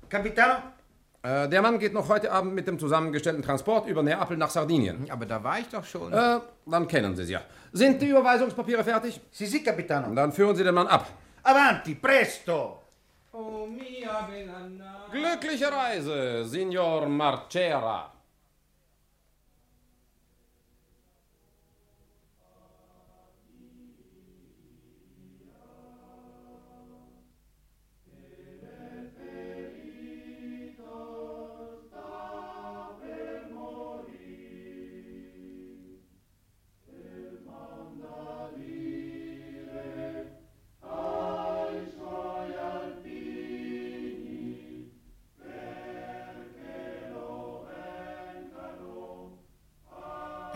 Capitano? 0.09 0.76
Äh, 1.27 1.49
der 1.49 1.61
Mann 1.61 1.79
geht 1.79 1.93
noch 1.93 2.09
heute 2.09 2.31
Abend 2.31 2.55
mit 2.55 2.69
dem 2.69 2.79
zusammengestellten 2.79 3.43
Transport 3.43 3.89
über 3.89 4.03
Neapel 4.03 4.37
nach 4.37 4.51
Sardinien. 4.51 5.11
Aber 5.11 5.27
da 5.27 5.43
war 5.43 5.59
ich 5.59 5.69
doch 5.69 5.85
schon. 5.85 6.13
Äh, 6.13 6.39
dann 6.67 6.87
kennen 6.87 7.17
Sie 7.17 7.23
es 7.23 7.31
ja. 7.31 7.41
Sind 7.73 8.01
die 8.01 8.09
Überweisungspapiere 8.09 8.85
fertig? 8.85 9.21
Sì, 9.33 9.47
sì, 9.47 9.63
capitano. 9.63 10.15
Dann 10.15 10.33
führen 10.33 10.55
Sie 10.55 10.63
den 10.63 10.75
Mann 10.75 10.87
ab. 10.87 11.07
Avanti, 11.43 11.97
presto! 11.97 12.83
Glückliche 15.11 15.71
Reise, 15.71 16.45
Signor 16.45 17.07
Marchera. 17.07 18.16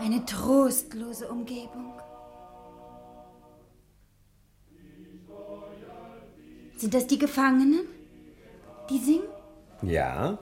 Eine 0.01 0.25
trostlose 0.25 1.27
Umgebung. 1.29 1.93
Sind 6.75 6.95
das 6.95 7.05
die 7.05 7.19
Gefangenen? 7.19 7.81
Die 8.89 8.97
singen? 8.97 9.27
Ja, 9.83 10.39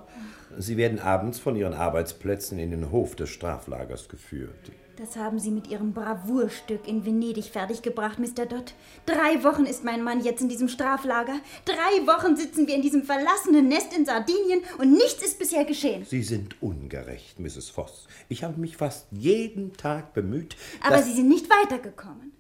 sie 0.64 0.78
werden 0.78 1.00
abends 1.00 1.40
von 1.40 1.56
ihren 1.56 1.74
Arbeitsplätzen 1.74 2.60
in 2.60 2.72
den 2.72 2.92
Hof 2.92 3.16
des 3.16 3.30
Straflagers 3.30 4.10
geführt. 4.10 4.72
Das 5.00 5.16
haben 5.16 5.40
Sie 5.40 5.52
mit 5.52 5.68
Ihrem 5.68 5.94
Bravourstück 5.94 6.86
in 6.86 7.06
Venedig 7.06 7.46
fertiggebracht, 7.46 8.20
Mr. 8.20 8.46
Dodd. 8.46 8.74
Drei 9.06 9.42
Wochen 9.46 9.64
ist 9.64 9.86
mein 9.86 10.04
Mann 10.04 10.22
jetzt 10.22 10.42
in 10.42 10.50
diesem 10.50 10.68
Straflager. 10.68 11.40
Drei 11.64 12.06
Wochen 12.06 12.36
sitzen 12.36 12.68
wir 12.68 12.76
in 12.76 12.82
diesem 12.82 13.04
verlassenen 13.04 13.70
Nest 13.70 13.96
in 13.98 14.06
Sardinien 14.06 14.60
und 14.78 14.92
nichts 14.92 15.24
ist 15.24 15.40
bisher 15.40 15.64
geschehen. 15.64 16.04
Sie 16.04 16.22
sind 16.22 16.62
ungerecht, 16.62 17.40
Mrs. 17.40 17.70
Voss. 17.70 18.08
Ich 18.28 18.44
habe 18.44 18.60
mich 18.60 18.76
fast 18.76 19.08
jeden 19.12 19.72
Tag 19.72 20.14
bemüht. 20.14 20.58
Aber 20.86 21.02
Sie 21.02 21.14
sind 21.14 21.30
nicht 21.30 21.50
weitergekommen. 21.50 22.34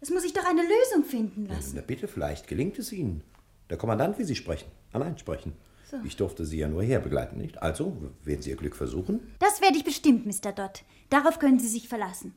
Es 0.00 0.08
muss 0.08 0.22
sich 0.22 0.32
doch 0.32 0.46
eine 0.46 0.62
Lösung 0.62 1.04
finden 1.04 1.44
lassen. 1.44 1.72
Na 1.74 1.82
bitte, 1.82 2.08
vielleicht 2.08 2.48
gelingt 2.48 2.78
es 2.78 2.92
Ihnen. 2.92 3.24
Der 3.68 3.76
Kommandant 3.76 4.18
will 4.18 4.24
Sie 4.24 4.36
sprechen, 4.36 4.70
allein 4.90 5.18
sprechen. 5.18 5.52
So. 5.90 5.98
Ich 6.04 6.16
durfte 6.16 6.44
Sie 6.44 6.58
ja 6.58 6.66
nur 6.68 6.82
herbegleiten, 6.82 7.38
nicht? 7.38 7.62
Also, 7.62 7.96
werden 8.24 8.42
Sie 8.42 8.50
Ihr 8.50 8.56
Glück 8.56 8.74
versuchen? 8.74 9.20
Das 9.38 9.60
werde 9.60 9.76
ich 9.76 9.84
bestimmt, 9.84 10.26
Mr. 10.26 10.52
Dodd. 10.52 10.82
Darauf 11.10 11.38
können 11.38 11.60
Sie 11.60 11.68
sich 11.68 11.88
verlassen. 11.88 12.34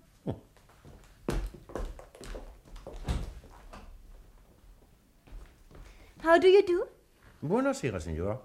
How 6.24 6.38
do 6.40 6.48
you 6.48 6.62
do? 6.62 6.86
Buonasera, 7.42 8.00
Signora. 8.00 8.40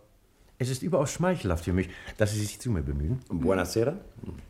Es 0.59 0.71
ist 0.71 0.83
überaus 0.83 1.11
schmeichelhaft 1.11 1.65
für 1.65 1.73
mich, 1.73 1.91
dass 2.17 2.33
Sie 2.33 2.41
sich 2.41 2.59
zu 2.61 2.71
mir 2.71 2.83
bemühen. 2.83 3.21
Buonasera. 3.29 3.99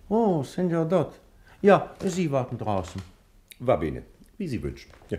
Oh, 0.08 0.44
Signor 0.44 0.84
Dodd. 0.84 1.18
Ja, 1.62 1.96
Sie 2.04 2.30
warten 2.30 2.58
draußen. 2.58 3.00
Va 3.58 3.76
bene, 3.76 4.04
wie 4.36 4.46
Sie 4.46 4.62
wünschen. 4.62 4.90
Ja. 5.08 5.18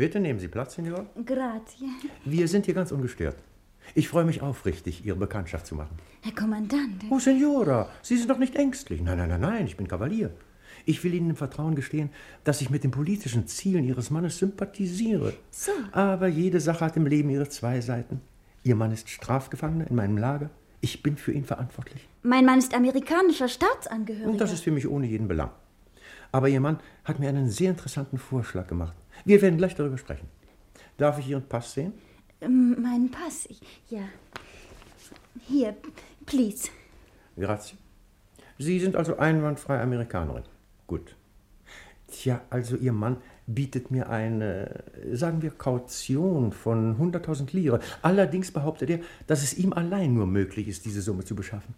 Bitte 0.00 0.18
nehmen 0.18 0.38
Sie 0.38 0.48
Platz, 0.48 0.76
Signor. 0.76 1.04
Grazie. 1.26 1.90
Wir 2.24 2.48
sind 2.48 2.64
hier 2.64 2.72
ganz 2.72 2.90
ungestört. 2.90 3.36
Ich 3.94 4.08
freue 4.08 4.24
mich 4.24 4.40
aufrichtig, 4.40 5.04
Ihre 5.04 5.18
Bekanntschaft 5.18 5.66
zu 5.66 5.74
machen. 5.74 5.94
Herr 6.22 6.32
Kommandant. 6.32 7.04
Oh, 7.10 7.18
Signora, 7.18 7.86
Sie 8.00 8.16
sind 8.16 8.30
doch 8.30 8.38
nicht 8.38 8.56
ängstlich. 8.56 9.02
Nein, 9.02 9.18
nein, 9.18 9.28
nein, 9.28 9.42
nein, 9.42 9.66
ich 9.66 9.76
bin 9.76 9.88
Kavalier. 9.88 10.30
Ich 10.86 11.04
will 11.04 11.12
Ihnen 11.12 11.28
im 11.28 11.36
Vertrauen 11.36 11.74
gestehen, 11.74 12.08
dass 12.44 12.62
ich 12.62 12.70
mit 12.70 12.82
den 12.82 12.92
politischen 12.92 13.46
Zielen 13.46 13.84
Ihres 13.84 14.08
Mannes 14.08 14.38
sympathisiere. 14.38 15.34
So. 15.50 15.72
Aber 15.92 16.28
jede 16.28 16.60
Sache 16.60 16.86
hat 16.86 16.96
im 16.96 17.04
Leben 17.04 17.28
ihre 17.28 17.50
zwei 17.50 17.82
Seiten. 17.82 18.22
Ihr 18.62 18.76
Mann 18.76 18.92
ist 18.92 19.10
Strafgefangener 19.10 19.86
in 19.86 19.96
meinem 19.96 20.16
Lager. 20.16 20.48
Ich 20.80 21.02
bin 21.02 21.18
für 21.18 21.32
ihn 21.32 21.44
verantwortlich. 21.44 22.08
Mein 22.22 22.46
Mann 22.46 22.58
ist 22.58 22.74
amerikanischer 22.74 23.48
Staatsangehöriger. 23.48 24.30
Und 24.30 24.40
das 24.40 24.50
ist 24.50 24.64
für 24.64 24.70
mich 24.70 24.88
ohne 24.88 25.06
jeden 25.06 25.28
Belang. 25.28 25.50
Aber 26.32 26.48
Ihr 26.48 26.60
Mann 26.60 26.78
hat 27.04 27.18
mir 27.18 27.28
einen 27.28 27.50
sehr 27.50 27.70
interessanten 27.70 28.16
Vorschlag 28.16 28.66
gemacht. 28.66 28.94
Wir 29.24 29.40
werden 29.42 29.58
gleich 29.58 29.74
darüber 29.74 29.98
sprechen. 29.98 30.28
Darf 30.96 31.18
ich 31.18 31.28
Ihren 31.28 31.46
Pass 31.46 31.72
sehen? 31.72 31.92
Ähm, 32.40 32.76
Mein 32.80 33.10
Pass. 33.10 33.46
Ich, 33.46 33.60
ja. 33.88 34.02
Hier, 35.46 35.74
please. 36.26 36.68
Grazie. 37.36 37.76
Sie 38.58 38.78
sind 38.78 38.96
also 38.96 39.16
einwandfrei 39.16 39.80
Amerikanerin. 39.80 40.44
Gut. 40.86 41.16
Tja, 42.08 42.42
also 42.50 42.76
Ihr 42.76 42.92
Mann 42.92 43.18
bietet 43.46 43.90
mir 43.90 44.10
eine, 44.10 44.84
sagen 45.12 45.42
wir, 45.42 45.50
Kaution 45.50 46.52
von 46.52 46.96
100.000 46.98 47.54
Lire. 47.54 47.80
Allerdings 48.02 48.50
behauptet 48.50 48.90
er, 48.90 49.00
dass 49.26 49.42
es 49.42 49.56
ihm 49.56 49.72
allein 49.72 50.14
nur 50.14 50.26
möglich 50.26 50.68
ist, 50.68 50.84
diese 50.84 51.02
Summe 51.02 51.24
zu 51.24 51.34
beschaffen. 51.34 51.74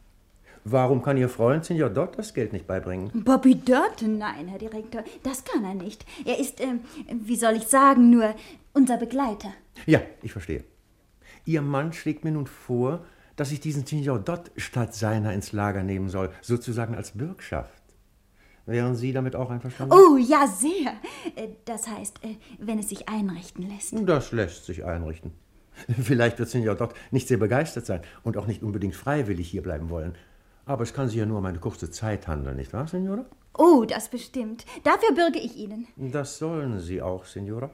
Warum 0.65 1.03
kann 1.03 1.17
Ihr 1.17 1.29
Freund 1.29 1.65
Senior 1.65 1.91
Dott 1.91 2.17
das 2.19 2.35
Geld 2.35 2.53
nicht 2.53 2.67
beibringen? 2.67 3.11
Bobby 3.25 3.57
Dott? 3.57 4.03
Nein, 4.07 4.47
Herr 4.49 4.59
Direktor, 4.59 5.03
das 5.25 5.45
kann 5.45 5.65
er 5.65 5.75
nicht. 5.75 6.05
Er 6.25 6.39
ist, 6.39 6.61
ähm, 6.61 6.81
wie 7.09 7.37
soll 7.37 7.55
ich 7.55 7.65
sagen, 7.65 8.11
nur 8.11 8.35
unser 8.73 8.97
Begleiter. 8.97 9.53
Ja, 9.87 10.01
ich 10.23 10.33
verstehe. 10.33 10.63
Ihr 11.45 11.63
Mann 11.63 11.93
schlägt 11.93 12.23
mir 12.25 12.31
nun 12.31 12.47
vor, 12.47 13.05
dass 13.35 13.51
ich 13.51 13.59
diesen 13.61 13.85
Senior 13.87 14.21
Dott 14.21 14.53
statt 14.57 14.95
seiner 14.95 15.33
ins 15.33 15.53
Lager 15.53 15.83
nehmen 15.83 16.09
soll, 16.09 16.31
sozusagen 16.43 16.95
als 16.95 17.13
Bürgschaft. 17.13 17.83
Wären 18.65 18.95
Sie 18.95 19.13
damit 19.13 19.35
auch 19.35 19.51
einverstanden? 19.51 19.93
Oh, 19.93 20.17
ja, 20.17 20.47
sehr. 20.47 20.93
Äh, 21.35 21.49
Das 21.65 21.89
heißt, 21.89 22.25
äh, 22.25 22.37
wenn 22.61 22.79
es 22.79 22.89
sich 22.91 23.09
einrichten 23.09 23.69
lässt. 23.69 23.95
Das 24.09 24.31
lässt 24.31 24.67
sich 24.67 24.85
einrichten. 24.85 25.33
Vielleicht 26.01 26.39
wird 26.39 26.49
Senior 26.49 26.77
Dott 26.77 26.95
nicht 27.11 27.27
sehr 27.27 27.39
begeistert 27.39 27.87
sein 27.87 28.03
und 28.23 28.37
auch 28.37 28.47
nicht 28.47 28.63
unbedingt 28.63 28.95
freiwillig 28.95 29.49
hier 29.49 29.63
bleiben 29.63 29.91
wollen. 29.91 30.15
Aber 30.65 30.83
es 30.83 30.95
kann 30.95 31.09
sich 31.09 31.19
ja 31.19 31.27
nur 31.27 31.39
um 31.39 31.47
eine 31.47 31.59
kurze 31.59 31.91
Zeit 31.91 32.29
handeln, 32.29 32.57
nicht 32.57 32.73
wahr, 32.73 32.87
Signora? 32.87 33.25
Oh, 33.55 33.85
das 33.85 34.09
bestimmt. 34.09 34.65
Dafür 34.85 35.15
bürge 35.15 35.39
ich 35.39 35.57
Ihnen. 35.57 35.87
Das 35.97 36.39
sollen 36.39 36.79
Sie 36.81 37.03
auch, 37.03 37.25
Signora. 37.25 37.71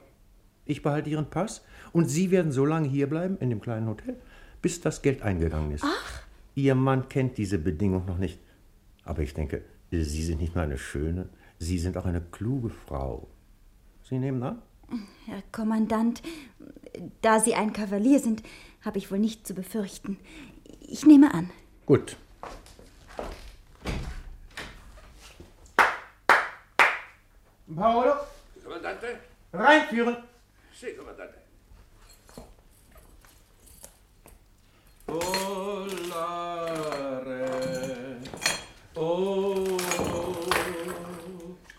Ich 0.65 0.81
behalte 0.81 1.09
Ihren 1.09 1.29
Pass 1.29 1.63
und 1.93 2.05
Sie 2.05 2.31
werden 2.31 2.51
so 2.51 2.65
lange 2.65 2.87
hierbleiben 2.87 3.37
in 3.39 3.49
dem 3.49 3.61
kleinen 3.61 3.87
Hotel, 3.87 4.19
bis 4.61 4.81
das 4.81 5.01
Geld 5.01 5.21
eingegangen 5.21 5.71
ist. 5.71 5.83
Ach. 5.85 6.23
Ihr 6.55 6.75
Mann 6.75 7.07
kennt 7.09 7.37
diese 7.37 7.57
Bedingung 7.57 8.05
noch 8.05 8.17
nicht. 8.17 8.39
Aber 9.03 9.21
ich 9.21 9.33
denke, 9.33 9.63
Sie 9.91 10.23
sind 10.23 10.41
nicht 10.41 10.55
nur 10.55 10.63
eine 10.63 10.77
schöne, 10.77 11.29
Sie 11.57 11.79
sind 11.79 11.97
auch 11.97 12.05
eine 12.05 12.21
kluge 12.21 12.69
Frau. 12.69 13.27
Sie 14.03 14.19
nehmen 14.19 14.41
an? 14.43 14.61
Herr 15.25 15.43
Kommandant, 15.51 16.21
da 17.21 17.39
Sie 17.39 17.53
ein 17.53 17.73
Kavalier 17.73 18.19
sind, 18.19 18.43
habe 18.81 18.97
ich 18.97 19.11
wohl 19.11 19.19
nicht 19.19 19.45
zu 19.45 19.53
befürchten. 19.53 20.17
Ich 20.81 21.05
nehme 21.05 21.33
an. 21.33 21.49
Gut. 21.85 22.17
Paolo, 27.75 28.13
Kommandante? 28.63 29.19
reinführen. 29.53 30.17
Sì, 30.73 30.95
Kommandante. 30.95 31.37
Volare, 35.05 35.85
oh, 38.95 39.77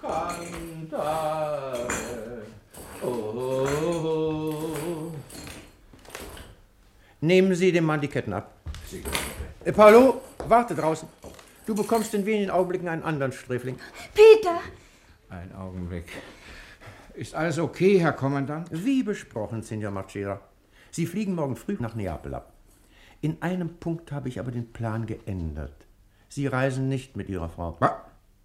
cantare, 0.00 1.88
oh. 3.02 5.12
Nehmen 7.20 7.54
Sie 7.54 7.72
dem 7.72 7.84
Mann 7.84 8.00
die 8.00 8.08
Ketten 8.08 8.32
ab. 8.32 8.52
Äh, 9.64 9.72
Paolo, 9.72 10.20
warte 10.46 10.74
draußen. 10.74 11.08
Du 11.66 11.74
bekommst 11.74 12.14
in 12.14 12.24
wenigen 12.26 12.50
Augenblicken 12.50 12.88
einen 12.88 13.02
anderen 13.02 13.32
Sträfling. 13.32 13.78
Peter! 14.14 14.60
Ein 15.30 15.54
Augenblick. 15.54 16.06
Ist 17.14 17.36
alles 17.36 17.58
okay, 17.60 18.00
Herr 18.00 18.12
Kommandant? 18.12 18.68
Wie 18.72 19.04
besprochen, 19.04 19.62
Signor 19.62 19.92
Marchera. 19.92 20.40
Sie 20.90 21.06
fliegen 21.06 21.36
morgen 21.36 21.54
früh 21.54 21.76
nach 21.78 21.94
Neapel 21.94 22.34
ab. 22.34 22.52
In 23.20 23.40
einem 23.40 23.76
Punkt 23.76 24.10
habe 24.10 24.28
ich 24.28 24.40
aber 24.40 24.50
den 24.50 24.72
Plan 24.72 25.06
geändert. 25.06 25.86
Sie 26.28 26.48
reisen 26.48 26.88
nicht 26.88 27.16
mit 27.16 27.28
Ihrer 27.28 27.48
Frau. 27.48 27.78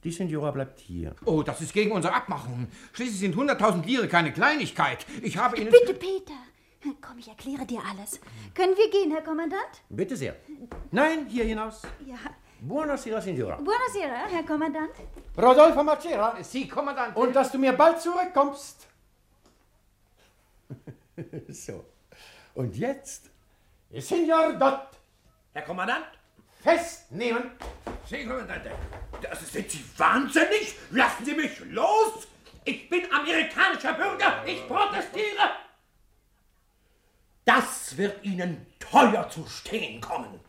Die 0.04 0.12
Signora 0.12 0.52
bleibt 0.52 0.80
hier. 0.80 1.16
Oh, 1.26 1.42
das 1.42 1.62
ist 1.62 1.74
gegen 1.74 1.92
unsere 1.92 2.14
Abmachungen. 2.14 2.68
Schließlich 2.94 3.20
sind 3.20 3.36
100.000 3.36 3.84
Lire 3.86 4.08
keine 4.08 4.32
Kleinigkeit. 4.32 5.08
Ich 5.24 5.38
habe 5.38 5.58
Ihnen... 5.58 5.72
Bitte, 5.72 5.96
Peter! 5.96 6.34
Komm, 7.02 7.18
ich 7.18 7.28
erkläre 7.28 7.66
dir 7.66 7.80
alles. 7.90 8.20
Können 8.54 8.76
wir 8.78 8.92
gehen, 8.92 9.12
Herr 9.12 9.24
Kommandant? 9.24 9.82
Bitte 9.90 10.16
sehr. 10.16 10.36
Nein, 10.92 11.26
hier 11.28 11.46
hinaus. 11.46 11.82
Ja. 12.06 12.18
Buonasera, 12.68 13.22
Signora. 13.22 13.58
Buonasera, 13.58 14.28
Herr 14.28 14.44
Kommandant. 14.44 14.90
Rodolfo 15.38 15.84
Marchera. 15.84 16.44
Sie, 16.44 16.68
Kommandant. 16.68 17.16
Und 17.16 17.36
dass 17.36 17.52
du 17.52 17.60
mir 17.60 17.74
bald 17.74 18.02
zurückkommst. 18.02 18.88
so. 21.50 21.86
Und 22.56 22.76
jetzt, 22.76 23.30
Signor 23.92 24.54
Dott. 24.54 24.88
Herr 25.54 25.62
Kommandant? 25.62 26.08
Festnehmen. 26.64 27.52
Sie, 28.08 28.26
Kommandante. 28.26 28.72
Das 29.22 29.52
sind 29.52 29.70
Sie 29.70 29.86
wahnsinnig? 29.98 30.76
Lassen 30.90 31.24
Sie 31.24 31.36
mich 31.36 31.60
los! 31.70 32.28
Ich 32.64 32.90
bin 32.90 33.06
amerikanischer 33.14 33.94
Bürger. 33.94 34.44
Ich 34.44 34.68
protestiere. 34.68 35.65
Das 37.46 37.96
wird 37.96 38.26
Ihnen 38.26 38.66
teuer 38.80 39.30
zu 39.30 39.46
stehen 39.46 40.02
kommen. 40.02 40.40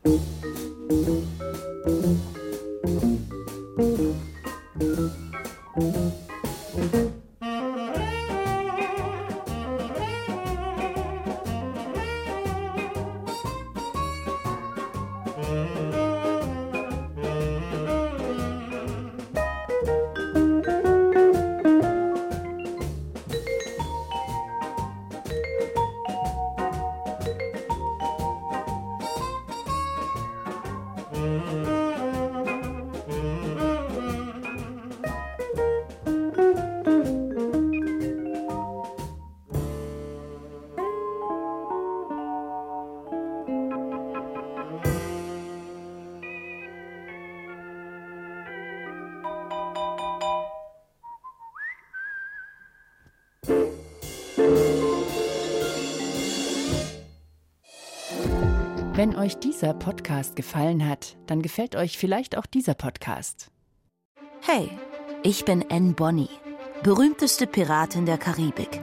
Wenn 58.96 59.14
euch 59.14 59.36
dieser 59.36 59.74
Podcast 59.74 60.36
gefallen 60.36 60.88
hat, 60.88 61.18
dann 61.26 61.42
gefällt 61.42 61.76
euch 61.76 61.98
vielleicht 61.98 62.38
auch 62.38 62.46
dieser 62.46 62.72
Podcast. 62.72 63.50
Hey, 64.40 64.70
ich 65.22 65.44
bin 65.44 65.66
Anne 65.70 65.92
Bonny, 65.92 66.30
berühmteste 66.82 67.46
Piratin 67.46 68.06
der 68.06 68.16
Karibik. 68.16 68.80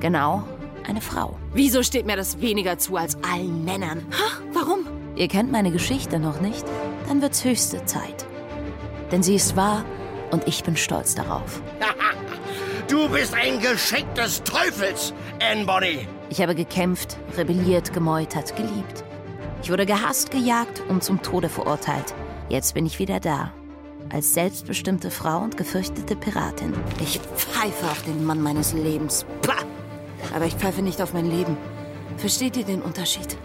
Genau, 0.00 0.46
eine 0.86 1.00
Frau. 1.00 1.38
Wieso 1.54 1.82
steht 1.82 2.04
mir 2.04 2.14
das 2.14 2.42
weniger 2.42 2.76
zu 2.76 2.98
als 2.98 3.16
allen 3.24 3.64
Männern? 3.64 4.04
Ha, 4.10 4.42
warum? 4.52 4.80
Ihr 5.16 5.28
kennt 5.28 5.50
meine 5.50 5.70
Geschichte 5.70 6.18
noch 6.18 6.42
nicht? 6.42 6.66
Dann 7.08 7.22
wird's 7.22 7.42
höchste 7.42 7.82
Zeit. 7.86 8.26
Denn 9.12 9.22
sie 9.22 9.36
ist 9.36 9.56
wahr 9.56 9.86
und 10.30 10.46
ich 10.46 10.62
bin 10.62 10.76
stolz 10.76 11.14
darauf. 11.14 11.62
Du 12.86 13.08
bist 13.08 13.32
ein 13.32 13.60
Geschick 13.60 14.14
des 14.14 14.42
Teufels, 14.44 15.14
Anne 15.40 15.64
Bonny. 15.64 16.06
Ich 16.28 16.42
habe 16.42 16.54
gekämpft, 16.54 17.16
rebelliert, 17.34 17.94
gemeutert, 17.94 18.54
geliebt. 18.56 19.03
Ich 19.64 19.70
wurde 19.70 19.86
gehasst, 19.86 20.30
gejagt 20.30 20.82
und 20.90 21.02
zum 21.02 21.22
Tode 21.22 21.48
verurteilt. 21.48 22.14
Jetzt 22.50 22.74
bin 22.74 22.84
ich 22.84 22.98
wieder 22.98 23.18
da. 23.18 23.50
Als 24.12 24.34
selbstbestimmte 24.34 25.10
Frau 25.10 25.38
und 25.38 25.56
gefürchtete 25.56 26.16
Piratin. 26.16 26.74
Ich 27.00 27.18
pfeife 27.18 27.86
auf 27.86 28.02
den 28.02 28.26
Mann 28.26 28.42
meines 28.42 28.74
Lebens. 28.74 29.24
Pah! 29.40 29.64
Aber 30.36 30.44
ich 30.44 30.54
pfeife 30.54 30.82
nicht 30.82 31.00
auf 31.00 31.14
mein 31.14 31.30
Leben. 31.30 31.56
Versteht 32.18 32.58
ihr 32.58 32.64
den 32.64 32.82
Unterschied? 32.82 33.38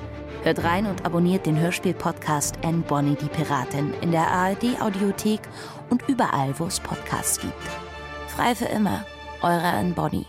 Hört 0.43 0.61
rein 0.65 0.87
und 0.87 1.05
abonniert 1.05 1.45
den 1.45 1.57
Hörspiel-Podcast 1.57 2.55
Anne 2.65 2.83
Bonny 2.85 3.15
die 3.15 3.29
Piratin 3.29 3.93
in 4.01 4.11
der 4.11 4.27
ARD-Audiothek 4.27 5.39
und 5.89 6.03
überall, 6.09 6.53
wo 6.59 6.65
es 6.65 6.81
Podcasts 6.81 7.39
gibt. 7.39 7.53
Frei 8.27 8.55
für 8.55 8.65
immer, 8.65 9.05
eure 9.41 9.63
Anne 9.63 9.93
Bonny. 9.93 10.25